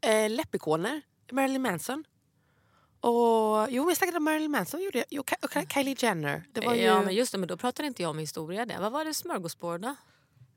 eh, 0.00 0.30
läppikoner? 0.30 1.02
Marilyn 1.32 1.62
Manson? 1.62 2.04
Och, 3.02 3.66
jo, 3.70 3.90
jag 3.90 3.96
snackade 3.96 4.16
om 4.18 4.24
Marilyn 4.24 4.50
Manson. 4.50 4.82
Gjorde 4.82 4.98
jag. 4.98 5.06
Jo, 5.10 5.22
Ka- 5.22 5.72
Kylie 5.74 5.96
Jenner. 5.98 6.44
Det 6.52 6.60
var 6.60 6.74
ju... 6.74 6.82
Ja, 6.82 7.02
men 7.02 7.14
just 7.14 7.32
det. 7.32 7.38
Men 7.38 7.48
då 7.48 7.56
pratade 7.56 7.86
inte 7.88 8.02
jag 8.02 8.10
om 8.10 8.18
historia 8.18 8.66
där. 8.66 8.80
Vad 8.80 8.92
var 8.92 9.04
det 9.04 9.14
smörgåsbord 9.14 9.80
då? 9.80 9.94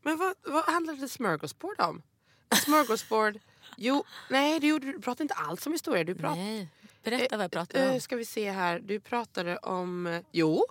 Men 0.01 0.17
vad, 0.17 0.33
vad 0.43 0.63
handlade 0.65 1.09
smörgåsbord 1.09 1.79
om? 1.81 2.01
Smörgåsbord... 2.63 3.39
jo, 3.77 4.03
nej, 4.29 4.59
du, 4.59 4.79
du 4.79 5.01
pratade 5.01 5.23
inte 5.23 5.33
alls 5.33 5.65
om 5.67 5.71
historia. 5.73 6.03
Du 6.03 6.15
pratade... 6.15 6.41
Nej, 6.41 6.67
berätta 7.03 7.37
vad 7.37 7.43
jag 7.43 7.51
pratade 7.51 7.85
Eh, 7.85 7.93
om. 7.93 7.99
ska 8.01 8.15
vi 8.15 8.25
se 8.25 8.51
här. 8.51 8.79
Du 8.79 8.99
pratade 8.99 9.57
om... 9.57 10.07
eh, 10.07 10.21
Jo. 10.31 10.65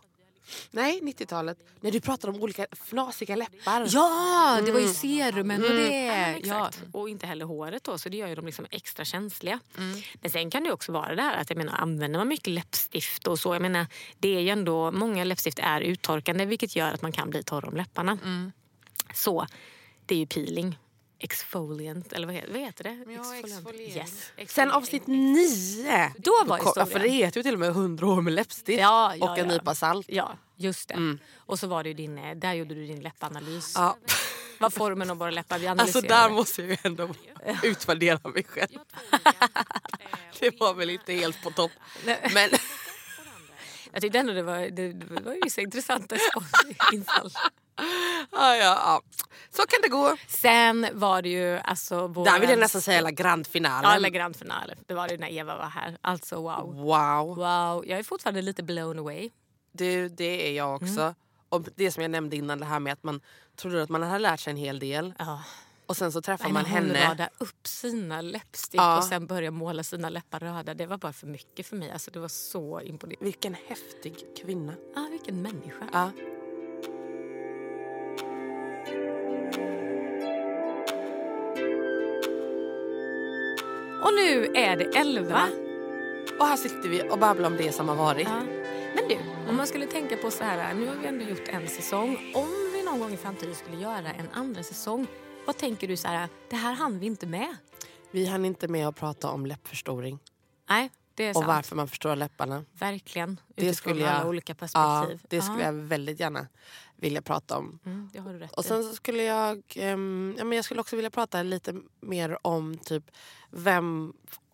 Nej, 0.70 1.00
90-talet. 1.02 1.58
Nej, 1.80 1.92
du 1.92 2.00
pratade 2.00 2.32
om 2.32 2.42
olika 2.42 2.66
fnasiga 2.72 3.36
läppar. 3.36 3.86
Ja, 3.88 4.60
det 4.66 4.72
var 4.72 4.80
ju 4.80 4.88
serumen 4.88 5.62
och 5.64 5.70
det. 5.70 6.08
Mm, 6.08 6.40
ja, 6.44 6.66
exakt. 6.66 6.82
och 6.92 7.08
inte 7.08 7.26
heller 7.26 7.44
håret 7.44 7.84
då, 7.84 7.98
så 7.98 8.08
det 8.08 8.16
gör 8.16 8.28
ju 8.28 8.34
dem 8.34 8.46
liksom 8.46 8.66
extra 8.70 9.04
känsliga. 9.04 9.60
Mm. 9.78 10.02
Men 10.14 10.30
sen 10.30 10.50
kan 10.50 10.64
det 10.64 10.72
också 10.72 10.92
vara 10.92 11.14
det 11.14 11.22
här 11.22 11.36
att 11.40 11.50
jag 11.50 11.56
menar, 11.56 11.74
använder 11.74 12.18
man 12.18 12.28
mycket 12.28 12.46
läppstift 12.46 13.26
och 13.26 13.38
så. 13.38 13.54
Jag 13.54 13.62
menar, 13.62 13.86
det 14.18 14.36
är 14.36 14.40
ju 14.40 14.48
ändå, 14.48 14.92
många 14.92 15.24
läppstift 15.24 15.58
är 15.58 15.80
uttorkande 15.80 16.44
vilket 16.44 16.76
gör 16.76 16.92
att 16.92 17.02
man 17.02 17.12
kan 17.12 17.30
bli 17.30 17.42
torr 17.42 17.68
om 17.68 17.76
läpparna. 17.76 18.18
Mm. 18.24 18.52
Så 19.14 19.46
det 20.06 20.14
är 20.14 20.18
ju 20.18 20.26
peeling. 20.26 20.78
Exfoliant, 21.24 22.12
eller 22.12 22.26
vad 22.26 22.34
heter, 22.36 22.52
vad 22.52 22.60
heter 22.60 22.84
det? 22.84 23.12
Ja, 23.12 23.34
exfoliering. 23.36 23.96
Yes. 23.96 24.30
Sen 24.48 24.70
avsnitt 24.70 25.06
nio. 25.06 26.12
Då 26.18 26.42
var 26.46 26.56
historien. 26.56 26.86
För 26.90 26.98
det 26.98 27.08
heter 27.08 27.38
ju 27.38 27.42
till 27.42 27.54
och 27.54 27.60
med 27.60 27.68
100 27.68 28.06
år 28.06 28.20
med 28.20 28.32
läppstift 28.32 28.80
Ja, 28.80 29.16
ja, 29.16 29.30
och 29.30 29.38
en 29.38 29.48
ja. 29.48 29.52
nypa 29.54 29.74
salt. 29.74 30.06
Ja, 30.08 30.32
just 30.56 30.88
det. 30.88 31.18
Och 31.36 31.58
så 31.58 31.66
var 31.66 31.82
det 31.82 31.88
ju 31.88 31.94
din, 31.94 32.18
eh, 32.18 32.36
där 32.36 32.52
gjorde 32.52 32.74
du 32.74 32.86
din 32.86 33.00
läppanalys. 33.00 33.76
Mm. 33.76 33.86
Ja. 33.86 33.96
Vad 34.58 34.72
formen 34.72 35.10
av 35.10 35.16
våra 35.16 35.30
läppar, 35.30 35.58
vi 35.58 35.66
Alltså 35.66 35.98
analyserade. 35.98 36.28
där 36.28 36.34
måste 36.34 36.62
jag 36.62 36.70
ju 36.70 36.76
ändå 36.82 37.08
utvärdera 37.62 38.28
mig 38.28 38.44
själv. 38.44 38.78
Det 40.40 40.50
var 40.60 40.74
väl 40.74 40.90
inte 40.90 41.12
helt 41.12 41.42
på 41.42 41.50
topp. 41.50 41.72
Men 42.34 42.50
Jag 43.92 44.02
tyckte 44.02 44.18
ändå 44.18 44.32
det 44.32 44.42
var, 44.42 44.58
det, 44.58 44.92
det 44.92 45.20
var 45.22 45.32
ju 45.34 45.40
vissa 45.44 45.60
intressanta 45.60 46.16
infall. 46.92 47.30
ja, 48.32 48.56
ja, 48.56 48.56
ja. 48.56 49.02
så 49.50 49.62
kan 49.66 49.80
det 49.82 49.88
gå. 49.88 50.16
Sen 50.28 50.86
var 50.92 51.22
det 51.22 51.28
ju 51.28 51.58
alltså 51.58 52.06
vår... 52.06 52.24
Där 52.24 52.40
vill 52.40 52.50
jag 52.50 52.58
nästan 52.58 52.82
säga 52.82 53.00
la 53.00 53.10
grand 53.10 53.46
Ja, 53.46 53.50
finalen. 53.52 54.02
La 54.02 54.08
Grande 54.08 54.38
Finale. 54.38 54.74
Det 54.86 54.94
var 54.94 55.08
det 55.08 55.16
när 55.16 55.32
Eva 55.32 55.56
var 55.56 55.66
här. 55.66 55.98
Alltså 56.00 56.36
wow. 56.36 56.74
Wow. 56.74 57.36
Wow, 57.36 57.84
jag 57.86 57.98
är 57.98 58.02
fortfarande 58.02 58.42
lite 58.42 58.62
blown 58.62 58.98
away. 58.98 59.30
Du, 59.72 60.08
det 60.08 60.48
är 60.48 60.52
jag 60.52 60.74
också. 60.74 61.14
Och 61.48 61.62
det 61.76 61.90
som 61.92 62.02
jag 62.02 62.10
nämnde 62.10 62.36
innan, 62.36 62.58
det 62.58 62.64
här 62.66 62.80
med 62.80 62.92
att 62.92 63.02
man 63.02 63.20
trodde 63.56 63.82
att 63.82 63.88
man 63.88 64.02
hade 64.02 64.18
lärt 64.18 64.40
sig 64.40 64.50
en 64.50 64.56
hel 64.56 64.78
del. 64.78 65.14
Ja. 65.18 65.42
Och 65.86 65.96
sen 65.96 66.12
så 66.12 66.22
träffar 66.22 66.48
man 66.48 66.64
hon 66.64 66.72
henne. 66.72 67.04
radade 67.04 67.30
upp 67.38 67.66
sina 67.66 68.20
läppstift 68.20 68.74
Ja. 68.74 68.98
och 68.98 69.04
sen 69.04 69.26
började 69.26 69.50
måla 69.50 69.82
sina 69.82 70.08
läppar 70.08 70.40
röda. 70.40 70.74
Det 70.74 70.86
var 70.86 70.96
bara 70.98 71.12
för 71.12 71.26
mycket 71.26 71.66
för 71.66 71.76
mig. 71.76 71.90
Alltså, 71.90 72.10
det 72.10 72.18
var 72.18 72.28
så 72.28 72.80
imponerande. 72.80 73.24
Vilken 73.24 73.56
häftig 73.68 74.14
kvinna. 74.42 74.74
Ah, 74.96 75.08
vilken 75.10 75.42
människa. 75.42 75.88
Ja. 75.92 76.10
Nu 84.14 84.46
är 84.54 84.76
det 84.76 84.84
elva. 84.84 85.48
Och 86.38 86.46
här 86.46 86.56
sitter 86.56 86.88
vi 86.88 87.02
och 87.10 87.18
babblar 87.18 87.46
om 87.46 87.56
det 87.56 87.72
som 87.72 87.88
har 87.88 87.96
varit. 87.96 88.28
Ja. 88.28 88.40
Men 88.94 89.08
du, 89.08 89.18
om 89.48 89.56
man 89.56 89.66
skulle 89.66 89.86
tänka 89.86 90.16
på 90.16 90.30
så 90.30 90.44
här, 90.44 90.74
nu 90.74 90.86
har 90.86 90.94
vi 90.94 91.06
ändå 91.06 91.24
gjort 91.24 91.48
en 91.48 91.68
säsong. 91.68 92.32
Om 92.34 92.48
vi 92.72 92.84
någon 92.84 93.00
gång 93.00 93.12
i 93.12 93.16
framtiden 93.16 93.54
skulle 93.54 93.76
göra 93.76 94.12
en 94.12 94.28
andra 94.32 94.62
säsong, 94.62 95.06
vad 95.46 95.56
tänker 95.56 95.88
du 95.88 95.96
så 95.96 96.08
här, 96.08 96.28
det 96.50 96.56
här 96.56 96.72
hann 96.72 96.98
vi 96.98 97.06
inte 97.06 97.26
med? 97.26 97.56
Vi 98.10 98.26
hann 98.26 98.44
inte 98.44 98.68
med 98.68 98.88
att 98.88 98.96
prata 98.96 99.30
om 99.30 99.46
läppförstoring. 99.46 100.18
Nej, 100.68 100.90
Och 101.28 101.34
sant. 101.34 101.46
varför 101.46 101.76
man 101.76 101.88
förstorar 101.88 102.16
läpparna. 102.16 102.64
Verkligen. 102.72 103.40
Det 103.48 103.62
Utifrån 103.62 103.74
skulle 103.74 104.00
jag, 104.00 104.10
alla 104.10 104.28
olika 104.28 104.50
ja, 104.50 104.54
perspektiv. 104.54 105.26
det 105.30 105.42
skulle 105.42 105.60
Ja. 105.60 105.66
jag 105.66 105.72
väldigt 105.72 106.20
gärna 106.20 106.46
vilja 106.96 107.22
prata 107.22 107.58
om. 107.58 107.78
Mm, 107.86 108.10
det 108.12 108.18
har 108.18 108.32
du 108.32 108.38
rätt 108.38 108.52
Och 108.52 108.64
sen 108.64 108.84
skulle 108.94 109.22
jag, 109.22 109.62
ehm, 109.76 110.34
ja, 110.38 110.44
men 110.44 110.56
jag 110.56 110.64
skulle 110.64 110.80
också 110.80 110.96
vilja 110.96 111.10
prata 111.10 111.42
lite 111.42 111.74
mer 112.00 112.38
om 112.46 112.78
typ 112.78 113.04
vem 113.50 114.12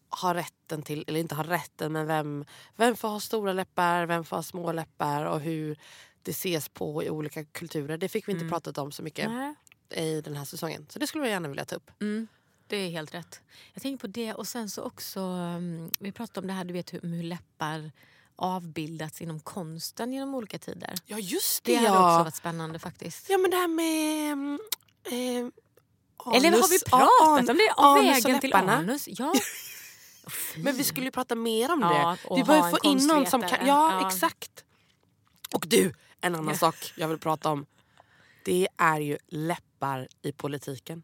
har 0.09 0.35
rätten 0.35 0.83
till, 0.83 1.05
eller 1.09 1.21
inte 1.21 1.35
har 1.35 1.45
rätten, 1.45 1.93
men 1.93 2.07
vem, 2.07 2.45
vem 2.76 2.97
får 2.97 3.09
ha 3.09 3.21
stora 3.21 3.52
läppar, 3.52 4.07
vem 4.07 4.25
får 4.25 4.37
ha 4.37 4.43
små 4.43 4.73
läppar 4.73 5.25
och 5.25 5.40
hur 5.40 5.79
det 6.23 6.31
ses 6.31 6.69
på 6.69 7.02
i 7.05 7.11
olika 7.11 7.45
kulturer. 7.45 7.97
Det 7.97 8.09
fick 8.09 8.29
vi 8.29 8.33
inte 8.33 8.49
pratat 8.49 8.79
om 8.79 8.93
så 8.93 9.02
mycket 9.02 9.31
Nej. 9.31 9.55
i 9.90 10.21
den 10.21 10.37
här 10.37 10.45
säsongen. 10.45 10.87
Så 10.90 10.99
det 10.99 11.07
skulle 11.07 11.25
jag 11.25 11.31
gärna 11.31 11.49
vilja 11.49 11.64
ta 11.64 11.76
upp. 11.76 11.90
Mm, 12.00 12.29
det 12.71 12.77
är 12.77 12.91
helt 12.91 13.15
rätt. 13.15 13.41
Jag 13.73 13.83
tänker 13.83 14.00
på 14.00 14.07
det 14.07 14.35
och 14.35 14.49
sen 14.49 14.71
så 14.71 14.83
också, 14.83 15.21
um, 15.21 15.91
vi 15.99 16.12
pratade 16.12 16.41
om 16.41 16.47
det 16.47 16.53
här 16.53 16.65
du 16.65 16.73
vet 16.73 16.93
hur, 16.95 17.00
hur 17.00 17.23
läppar 17.23 17.91
avbildats 18.37 19.21
inom 19.23 19.41
konsten 19.41 20.12
genom 20.12 20.35
olika 20.35 20.59
tider. 20.59 20.95
Ja 21.07 21.19
just 21.19 21.65
Det 21.65 21.75
hade 21.77 21.89
också 21.91 21.99
varit 22.25 22.35
spännande 22.35 22.79
faktiskt. 22.79 23.31
Ja 23.31 23.39
men 23.39 23.50
det 23.50 23.57
här 23.57 23.69
med... 23.69 24.33
mm, 24.33 24.59
Eh, 25.05 26.35
Eller 26.37 26.49
anus- 26.49 26.61
har 26.61 26.69
vi 26.69 26.79
ja, 26.91 26.99
pratat 26.99 27.29
an- 27.29 27.50
om 27.50 27.57
det? 27.57 27.71
Av 27.77 27.97
anus 27.97 28.25
vägen 28.25 28.41
till 28.41 28.55
anus? 28.55 29.05
Ja. 29.11 29.35
Men 30.57 30.77
vi 30.77 30.85
skulle 30.85 31.07
ju 31.07 31.11
prata 31.11 31.35
mer 31.35 31.73
om 31.73 31.81
Ja, 31.81 32.17
det. 32.23 32.29
och 32.29 32.39
Vi 32.39 32.45
behöver 32.45 32.71
få 32.71 32.79
in 32.83 33.07
någon 33.07 33.27
som 33.27 33.41
kan... 33.43 33.67
Ja, 33.67 34.00
Ja. 34.00 34.09
exakt. 34.09 34.65
Och 35.55 35.65
du, 35.69 35.93
en 36.21 36.35
annan 36.35 36.57
sak 36.57 36.93
jag 36.97 37.09
vill 37.09 37.19
prata 37.19 37.50
om. 37.50 37.67
Det 38.45 38.69
är 38.77 39.00
ju 39.00 39.19
läppar 39.29 40.09
i 40.23 40.33
politiken. 40.33 41.03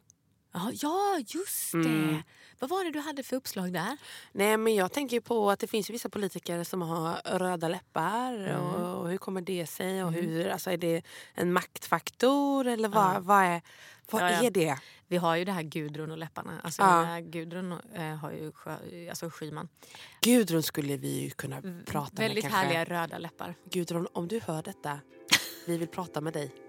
Ja, 0.57 0.71
ja 0.75 1.19
just 1.27 1.73
det. 1.73 1.79
Mm. 1.79 2.23
Vad 2.59 2.71
var 2.71 2.85
det 2.85 2.91
du 2.91 3.01
hade 3.01 3.23
för 3.23 3.37
uppslag 3.37 3.73
där? 3.73 3.97
Nej, 4.33 4.57
men 4.57 4.75
jag 4.75 4.93
tänker 4.93 5.21
på 5.21 5.51
att 5.51 5.59
det 5.61 5.67
finns 5.67 5.91
vissa 5.91 6.09
politiker 6.09 6.65
som 6.65 6.83
har 6.83 7.39
röda 7.39 7.69
läppar. 7.69 8.33
Mm. 8.35 8.61
Och, 8.61 9.01
och 9.01 9.11
hur 9.11 9.19
kommer 9.19 9.41
det 9.41 9.67
sig? 9.67 10.05
Och 10.05 10.13
hur, 10.13 10.49
alltså, 10.49 10.71
är 10.71 10.77
det 10.77 11.03
en 11.35 11.53
maktfaktor? 11.53 12.67
Eller 12.67 12.89
vad, 12.89 13.23
vad, 13.23 13.43
är, 13.45 13.63
vad 14.11 14.23
Ja, 14.23 14.31
ja. 14.31 14.43
är 14.43 14.51
det? 14.51 14.79
Vi 15.09 15.17
har 15.17 15.37
ju 15.37 15.45
det 15.45 15.53
här 15.53 15.63
Gudrun 15.63 16.11
och 16.11 16.19
läpparna. 16.19 16.61
Alltså, 16.63 16.83
Ja. 16.83 17.03
menar, 17.03 17.21
Gudrun 17.21 17.73
eh, 17.95 18.03
har 18.03 18.31
ju 18.33 18.53
alltså 19.09 19.31
Schyman. 19.31 19.69
Gudrun 20.21 20.63
skulle 20.63 20.97
vi 20.97 21.21
ju 21.21 21.31
kunna 21.31 21.63
prata 21.87 22.13
med 22.13 22.29
Väldigt 22.29 22.45
härliga 22.45 22.85
röda 22.85 23.19
läppar. 23.19 23.55
Gudrun, 23.71 24.09
om 24.13 24.29
du 24.29 24.41
hör 24.41 24.63
detta, 24.63 25.01
vi 25.67 25.79
vill 25.79 25.89
prata 25.89 26.21
med 26.21 26.33
dig. 26.33 26.66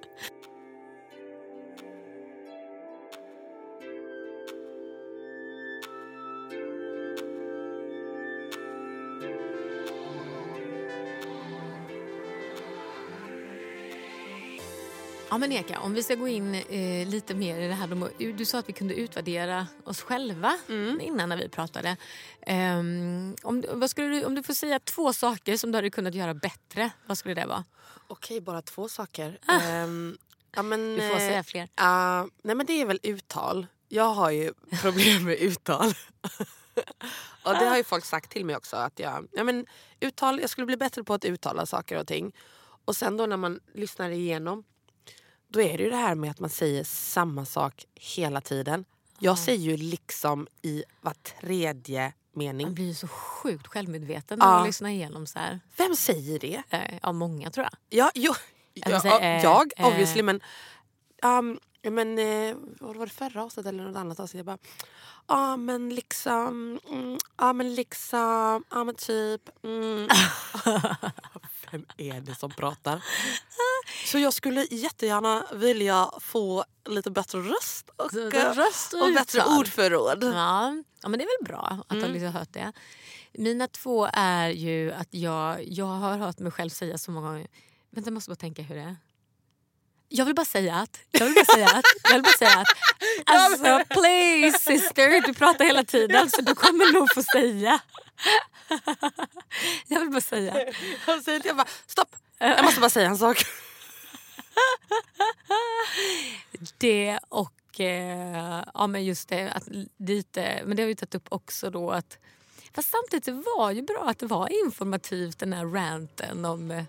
Ja 15.29 15.37
men 15.37 15.51
Eka, 15.51 15.79
om 15.79 15.93
vi 15.93 16.03
ska 16.03 16.15
gå 16.15 16.27
in 16.27 16.55
eh, 16.55 17.07
lite 17.07 17.35
mer 17.35 17.59
i 17.59 17.67
det 17.67 17.73
här. 17.73 18.09
Du, 18.17 18.33
du 18.33 18.45
sa 18.45 18.59
att 18.59 18.69
vi 18.69 18.73
kunde 18.73 18.93
utvärdera 18.93 19.67
oss 19.83 20.01
själva 20.01 20.57
innan 21.01 21.29
när 21.29 21.37
vi 21.37 21.49
pratade. 21.49 21.97
Ehm, 22.41 23.35
om, 23.43 23.63
vad 23.73 23.89
skulle 23.89 24.07
du, 24.07 24.25
om 24.25 24.35
du 24.35 24.43
får 24.43 24.53
säga 24.53 24.79
två 24.79 25.13
saker 25.13 25.57
som 25.57 25.71
du 25.71 25.77
hade 25.77 25.89
kunnat 25.89 26.15
göra 26.15 26.33
bättre, 26.33 26.91
vad 27.05 27.17
skulle 27.17 27.33
det 27.33 27.45
vara? 27.45 27.63
Okej, 28.07 28.41
bara 28.41 28.61
två 28.61 28.89
saker. 28.89 29.39
Ehm, 29.47 30.17
ja, 30.55 30.63
men, 30.63 30.93
Du 30.95 31.01
får 31.01 31.15
eh, 31.15 31.17
säga 31.17 31.43
fler. 31.43 31.69
ja, 31.75 32.27
nej, 32.41 32.55
men 32.55 32.65
det 32.65 32.81
är 32.81 32.85
väl 32.85 32.99
uttal. 33.03 33.67
Jag 33.89 34.13
har 34.13 34.31
ju 34.31 34.53
problem 34.81 35.23
med 35.23 35.37
uttal. 35.37 35.87
och 37.43 37.53
Det 37.53 37.65
har 37.65 37.77
ju 37.77 37.83
folk 37.83 38.05
sagt 38.05 38.31
till 38.31 38.45
mig 38.45 38.55
också. 38.55 38.75
Att 38.75 38.99
jag, 38.99 39.27
ja, 39.31 39.43
men, 39.43 39.65
uttal, 39.99 40.41
jag 40.41 40.49
skulle 40.49 40.67
bli 40.67 40.77
bättre 40.77 41.03
på 41.03 41.13
att 41.13 41.25
uttala 41.25 41.65
saker 41.65 41.99
och 41.99 42.07
ting. 42.07 42.35
Och 42.85 42.95
sen 42.95 43.17
då 43.17 43.25
när 43.25 43.37
man 43.37 43.59
lyssnar 43.73 44.09
igenom 44.09 44.63
då 45.47 45.61
är 45.61 45.77
det 45.77 45.83
ju 45.83 45.89
det 45.89 45.95
här 45.95 46.15
med 46.15 46.31
att 46.31 46.39
man 46.39 46.49
säger 46.49 46.83
samma 46.83 47.45
sak 47.45 47.85
hela 47.95 48.41
tiden. 48.41 48.85
Jag 49.19 49.37
säger 49.37 49.59
ju 49.71 49.77
liksom 49.77 50.47
i 50.61 50.83
var 51.01 51.13
tredje 51.13 52.01
Man 52.01 52.11
mening. 52.45 52.73
blir 52.73 52.85
ju 52.85 52.93
så 52.93 53.07
sjukt 53.07 53.67
självmedveten 53.67 54.39
när 54.39 54.45
Ja. 54.45 54.51
man 54.51 54.67
lyssnar 54.67 54.89
igenom 54.89 55.27
så 55.27 55.39
här. 55.39 55.59
Vem 55.77 55.95
säger 55.95 56.39
det? 56.39 56.63
Eh, 56.69 56.99
ja, 57.03 57.11
många 57.11 57.51
tror 57.51 57.63
jag. 57.63 57.73
Ja, 57.99 58.11
jo, 58.15 58.33
Jag 58.73 58.91
ja, 58.91 59.01
säger, 59.01 59.37
eh, 59.37 59.43
jag 59.43 59.71
eh. 59.77 59.87
obviously 59.87 60.23
men... 60.23 60.41
Um, 61.23 61.59
ja, 61.81 61.91
men 61.91 62.19
eh, 62.19 62.55
var 62.79 63.05
det 63.05 63.11
förra 63.11 63.43
avsnittet 63.43 63.69
eller 63.73 63.83
något 63.83 63.95
annat 63.97 64.19
avsnitt? 64.19 64.39
Jag 64.39 64.45
bara... 64.45 64.57
Ja 65.27 65.57
men 65.57 65.89
liksom... 65.95 66.79
Mm, 66.89 67.17
ja 67.37 67.53
men 67.53 67.75
liksom... 67.75 68.63
Ja 68.69 68.83
men 68.83 68.95
typ... 68.95 69.41
Mm. 69.63 70.07
Vem 71.71 71.85
är 71.97 72.21
det 72.21 72.35
som 72.35 72.51
pratar? 72.51 72.95
Så 74.07 74.19
jag 74.19 74.33
skulle 74.33 74.67
jättegärna 74.71 75.45
vilja 75.53 76.11
få 76.19 76.65
lite 76.89 77.11
bättre 77.11 77.39
röst 77.39 77.89
och, 77.95 78.13
röst 78.13 78.93
och 78.93 79.01
och 79.01 79.13
bättre 79.13 79.43
ordförråd. 79.43 80.23
Ja, 80.23 80.83
ja 81.01 81.09
men 81.09 81.19
det 81.19 81.25
är 81.25 81.39
väl 81.39 81.47
bra 81.47 81.79
att 81.87 81.91
Mm. 81.91 82.03
ha 82.03 82.11
liksom 82.11 82.31
hört 82.33 82.53
det. 82.53 82.71
Mina 83.33 83.67
två 83.67 84.09
är 84.13 84.49
ju 84.49 84.91
att 84.91 85.07
jag, 85.11 85.63
jag 85.67 85.85
har 85.85 86.17
hört 86.17 86.39
mig 86.39 86.51
själv 86.51 86.69
säga 86.69 86.97
så 86.97 87.11
många 87.11 87.27
gånger... 87.27 87.47
Vänta, 87.91 88.07
jag 88.07 88.13
måste 88.13 88.29
bara 88.29 88.35
tänka 88.35 88.61
hur 88.61 88.75
det 88.75 88.81
är. 88.81 88.95
Jag 90.09 90.25
vill 90.25 90.35
bara 90.35 90.45
säga 90.45 90.75
att... 90.75 90.99
Jag 91.11 91.25
vill 91.25 91.35
bara 91.35 91.45
säga 91.45 91.67
att... 91.67 91.85
Jag 92.03 92.13
vill 92.13 92.23
bara 92.23 92.37
säga 92.37 92.59
att 92.59 92.67
alltså 93.25 93.83
please 93.89 94.59
sister, 94.59 95.27
du 95.27 95.33
pratar 95.33 95.65
hela 95.65 95.83
tiden 95.83 96.29
så 96.29 96.41
du 96.41 96.55
kommer 96.55 96.93
nog 96.93 97.13
få 97.13 97.23
säga. 97.23 97.79
Jag 99.87 99.99
vill 99.99 100.09
bara 100.09 100.21
säga. 100.21 100.53
Jag 101.07 101.23
säger 101.23 101.41
jag 101.45 101.57
bara, 101.57 101.67
stopp! 101.87 102.15
Jag 102.37 102.63
måste 102.65 102.79
bara 102.79 102.89
säga 102.89 103.07
en 103.07 103.17
sak. 103.17 103.45
Det 106.77 107.19
och 107.29 107.79
eh, 107.79 108.63
ja, 108.73 108.87
men 108.87 109.05
just 109.05 109.29
det, 109.29 109.49
att 109.51 109.63
lite, 109.97 110.61
men 110.65 110.77
det 110.77 110.83
har 110.83 110.87
vi 110.87 110.95
tagit 110.95 111.15
upp 111.15 111.25
också 111.29 111.69
då 111.69 111.91
att 111.91 112.17
Fast 112.73 112.89
samtidigt 112.91 113.25
det 113.25 113.43
var 113.57 113.71
ju 113.71 113.81
bra 113.81 114.03
att 114.09 114.19
det 114.19 114.25
var 114.25 114.49
informativt 114.65 115.39
den 115.39 115.53
här 115.53 115.65
ranten 115.65 116.45
om... 116.45 116.71
eh, 116.71 116.83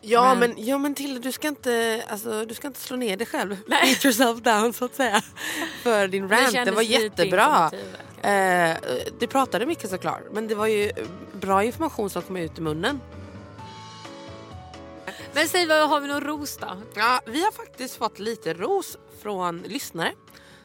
Ja 0.00 0.34
Men- 0.34 0.50
men, 0.50 0.64
ja, 0.66 0.78
men 0.78 0.94
till, 0.94 1.20
du, 1.20 1.32
ska 1.32 1.48
inte, 1.48 2.04
alltså, 2.08 2.44
du 2.44 2.54
ska 2.54 2.66
inte 2.66 2.80
slå 2.80 2.96
ner 2.96 3.16
dig 3.16 3.26
själv. 3.26 3.56
Beat 3.68 4.04
yourself 4.04 4.40
down 4.42 4.72
så 4.72 4.84
att 4.84 4.94
säga. 4.94 5.22
För 5.82 6.08
din 6.08 6.28
rant, 6.28 6.46
det, 6.46 6.52
kändes 6.52 6.74
var 6.74 6.82
jättebra. 6.82 7.70
Eh, 8.22 8.76
du 9.20 9.26
pratade 9.26 9.66
mycket 9.66 9.90
såklart. 9.90 10.22
Men 10.32 10.48
det 10.48 10.54
var 10.54 10.66
ju 10.66 10.92
bra 11.32 11.64
information 11.64 12.10
som 12.10 12.22
kom 12.22 12.36
ut 12.36 12.58
i 12.58 12.60
munnen. 12.60 13.00
Men 15.34 15.48
säg, 15.48 15.66
har 15.68 16.00
vi 16.00 16.08
någon 16.08 16.20
ros 16.20 16.56
då? 16.56 16.82
Ja, 16.94 17.20
vi 17.26 17.44
har 17.44 17.52
faktiskt 17.52 17.96
fått 17.96 18.18
lite 18.18 18.54
ros 18.54 18.96
från 19.22 19.58
lyssnare. 19.62 20.12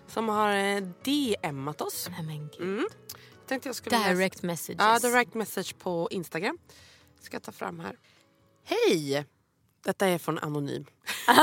Som 0.07 0.29
har 0.29 0.55
eh, 0.55 0.81
DMat 1.03 1.81
oss. 1.81 2.07
Nej 2.11 2.23
men 2.23 2.47
gud. 2.57 2.61
Mm. 2.77 2.85
Tänkte 3.47 3.69
jag 3.69 3.75
skulle 3.75 3.97
läsa- 3.97 4.09
Direct 4.09 4.41
messages. 4.43 4.77
Ja, 4.79 4.99
direct 4.99 5.33
message 5.33 5.77
på 5.77 6.07
Instagram. 6.11 6.57
Ska 7.21 7.35
jag 7.35 7.43
ta 7.43 7.51
fram 7.51 7.79
här. 7.79 7.97
Hej! 8.63 9.25
Detta 9.83 10.07
är 10.07 10.17
från 10.17 10.39
Anonym. 10.39 10.85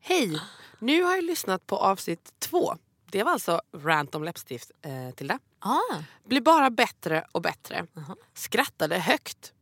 Hej! 0.00 0.40
Nu 0.78 1.02
har 1.02 1.14
jag 1.14 1.24
lyssnat 1.24 1.66
på 1.66 1.76
avsnitt 1.76 2.32
två. 2.38 2.76
Det 3.10 3.22
var 3.22 3.32
alltså 3.32 3.60
rant 3.74 4.14
om 4.14 4.24
läppstift, 4.24 4.70
eh, 4.82 5.14
Tilda. 5.16 5.38
Ah, 5.58 5.78
Blir 6.24 6.40
bara 6.40 6.70
bättre 6.70 7.26
och 7.32 7.42
bättre. 7.42 7.86
Skrattade 8.34 8.98
högt. 8.98 9.52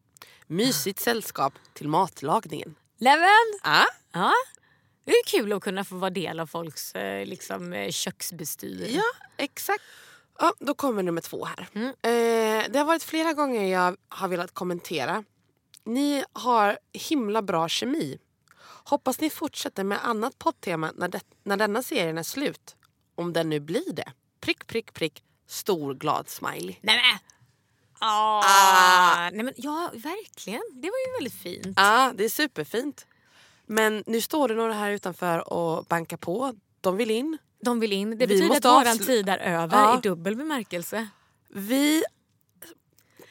Mysigt 0.55 1.01
sällskap 1.01 1.53
till 1.73 1.89
matlagningen. 1.89 2.75
Nämen! 2.99 3.59
Ah, 3.63 3.85
Ja. 4.13 4.33
Det 5.05 5.11
är 5.13 5.25
kul 5.27 5.53
att 5.53 5.63
kunna 5.63 5.85
få 5.85 5.95
vara 5.97 6.11
del 6.11 6.41
av 6.41 6.47
folks 6.47 6.95
eh, 6.95 7.27
liksom, 7.27 7.73
eh, 7.73 7.91
köksbestyr. 7.91 8.87
Ja, 8.91 9.03
exakt. 9.37 9.85
Ja, 10.39 10.55
då 10.59 10.75
kommer 10.75 11.03
nummer 11.03 11.21
två 11.21 11.45
här. 11.45 11.69
Eh, 11.75 12.65
det 12.71 12.79
har 12.79 12.85
varit 12.85 13.03
flera 13.03 13.33
gånger 13.33 13.65
jag 13.73 13.97
har 14.09 14.29
velat 14.29 14.55
kommentera. 14.55 15.25
Ni 15.85 16.25
har 16.33 16.79
himla 16.93 17.43
bra 17.43 17.69
kemi. 17.69 18.19
Hoppas 18.85 19.21
ni 19.21 19.31
fortsätter 19.31 19.85
med 19.85 19.99
annat 20.07 20.39
poddtema 20.39 20.93
när, 20.97 21.09
det, 21.09 21.21
när 21.45 21.57
denna 21.57 21.83
serien 21.83 22.19
är 22.19 22.23
slut. 22.23 22.77
Om 23.15 23.33
den 23.33 23.49
nu 23.49 23.61
blir 23.61 23.93
det. 23.93 24.13
Prick, 24.41 24.67
prick, 24.67 24.93
prick. 24.93 25.23
Stor 25.47 25.95
glad 25.95 26.29
smiley. 26.29 26.77
Nej 26.81 26.97
men! 26.97 27.19
Ah. 28.01 29.31
Nej, 29.33 29.45
men, 29.45 29.53
ja, 29.57 29.91
verkligen. 29.95 30.63
Det 30.75 30.89
var 30.91 30.99
ju 31.07 31.13
väldigt 31.19 31.43
fint. 31.43 31.75
Ja, 31.77 32.13
det 32.15 32.25
är 32.25 32.29
superfint. 32.29 33.07
Men 33.67 34.05
nu 34.07 34.21
står 34.21 34.49
det 34.49 34.55
några 34.55 34.73
här 34.73 34.91
utanför 34.91 35.53
och 35.53 35.85
bankar 35.85 36.17
på. 36.17 36.55
De 36.81 36.97
vill 36.97 37.11
in. 37.11 37.39
De 37.65 37.81
vill 37.81 37.93
in. 37.93 38.11
Det 38.11 38.17
Vi 38.17 38.27
betyder 38.27 38.49
måste 38.49 38.69
att 38.69 38.75
våran 38.75 38.97
avslu- 38.99 39.07
tid 39.07 39.29
är 39.29 39.39
över 39.39 39.77
Ja. 39.79 39.99
i 39.99 40.01
dubbel 40.01 40.37
bemärkelse. 40.37 41.09
Vi 41.49 42.05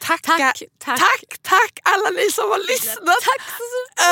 tackar, 0.00 0.38
Tack, 0.38 0.62
tack. 0.78 0.98
tack, 1.00 1.38
tack 1.42 1.80
alla 1.82 2.10
ni 2.10 2.30
som 2.32 2.44
har 2.50 2.58
lyssnat 2.72 3.24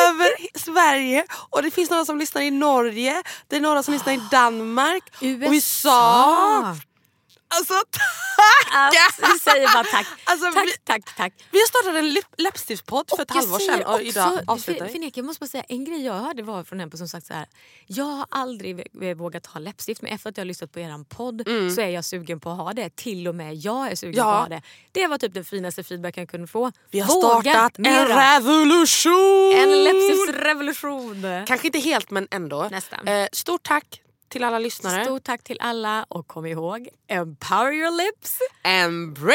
över 0.09 0.59
Sverige. 0.59 1.27
Och 1.51 1.63
det 1.63 1.71
finns 1.71 1.91
några 1.91 2.05
som 2.05 2.19
lyssnar 2.19 2.43
i 2.43 2.51
Norge, 2.51 3.23
det 3.49 3.57
är 3.57 3.61
några 3.61 3.83
som 3.83 3.95
lyssnar 3.95 4.13
i 4.13 4.21
Danmark, 4.31 5.05
USA. 5.21 5.53
USA. 5.53 6.77
Alltså 7.51 7.75
tack! 7.91 8.75
Alltså, 8.75 9.33
vi 9.33 9.39
säger 9.39 9.73
bara 9.73 9.85
tack. 9.85 10.07
Alltså, 10.25 10.53
tack, 10.53 10.67
vi- 10.67 10.77
tack, 10.85 11.17
tack. 11.17 11.33
Vi 11.51 11.59
har 11.59 11.67
startat 11.67 11.97
en 11.99 12.11
läpp- 12.15 12.35
läppstiftspodd 12.39 13.11
för 13.17 13.23
ett 13.23 13.31
halvår 13.31 13.59
sedan 13.59 13.83
och 13.95 14.03
idag 14.03 14.41
avslutar 14.47 14.89
jag 15.15 15.25
måste 15.25 15.41
bara 15.41 15.47
säga 15.47 15.65
en 15.69 15.85
grej 15.85 16.05
jag 16.05 16.13
hörde 16.15 16.43
var 16.43 16.65
från 16.65 16.81
en 16.81 16.91
person 16.91 17.09
som 17.09 17.21
sagt 17.21 17.27
så 17.27 17.35
här. 17.35 17.47
Jag 17.87 18.05
har 18.05 18.27
aldrig 18.31 18.87
vågat 19.17 19.47
ha 19.47 19.61
läppstift 19.61 20.03
men 20.03 20.13
efter 20.13 20.31
att 20.31 20.37
jag 20.37 20.43
har 20.43 20.47
lyssnat 20.47 20.73
på 20.73 20.81
er 20.81 21.05
podd 21.05 21.43
så 21.75 21.81
är 21.81 21.89
jag 21.89 22.05
sugen 22.05 22.41
på 22.41 22.51
att 22.51 22.57
ha 22.59 22.73
det. 22.73 22.97
Till 22.97 23.29
och 23.29 23.35
med 23.35 23.55
jag 23.55 23.91
är 23.93 23.97
sugen 23.97 24.15
Mm. 24.21 24.29
Ja. 24.29 24.33
på 24.33 24.39
att 24.43 24.49
ha 24.49 24.57
det. 24.57 24.63
Det 24.93 25.07
var 25.07 25.19
typ 25.19 25.35
den 25.35 25.45
finaste 25.45 25.85
feedbacken 25.85 26.21
jag 26.23 26.31
kunde 26.31 26.47
få. 26.47 26.73
Vi 26.91 27.01
har 27.01 27.15
Våga 27.15 27.41
startat 27.53 27.77
en 27.79 27.83
mera. 27.83 28.37
revolution! 28.37 29.53
En 29.57 29.85
läppstiftsrevolution. 29.85 31.23
Kanske 31.47 31.67
inte 31.67 31.79
helt 31.79 32.11
men 32.11 32.29
ändå. 32.31 32.69
Nästan. 32.71 33.09
Eh, 33.09 33.29
stort 33.33 33.63
tack 33.63 34.01
till 34.29 34.45
alla 34.45 34.59
lyssnare. 34.59 35.05
Stort 35.05 35.25
tack 35.25 35.43
till 35.43 35.57
alla 35.61 36.07
och 36.09 36.27
kom 36.27 36.47
ihåg, 36.47 36.89
empower 37.09 37.73
your 37.73 37.91
lips 37.91 38.39
and 38.63 39.13
bring 39.13 39.33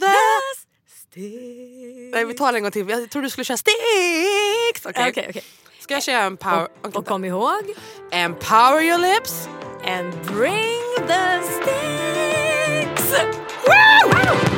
the, 0.00 0.06
the 0.06 0.14
sticks. 0.86 2.14
Nej 2.14 2.24
vi 2.24 2.34
tar 2.34 2.52
det 2.52 2.58
en 2.58 2.62
gång 2.62 2.72
till, 2.72 2.88
jag 2.88 3.10
trodde 3.10 3.26
du 3.26 3.30
skulle 3.30 3.44
köra 3.44 3.56
sticks. 3.56 4.86
Okej, 4.86 4.90
okay. 4.90 5.10
okay, 5.10 5.28
okay. 5.30 5.42
ska 5.80 5.94
jag 5.94 6.02
köra 6.02 6.22
empower? 6.22 6.62
Och, 6.62 6.88
okay, 6.88 6.98
och 6.98 7.06
kom 7.06 7.24
ihåg, 7.24 7.74
empower 8.10 8.82
your 8.82 8.98
lips 8.98 9.48
and 9.84 10.14
bring 10.26 11.08
the 11.08 11.42
sticks. 11.42 13.12
Woo! 13.66 14.08
Woo! 14.08 14.54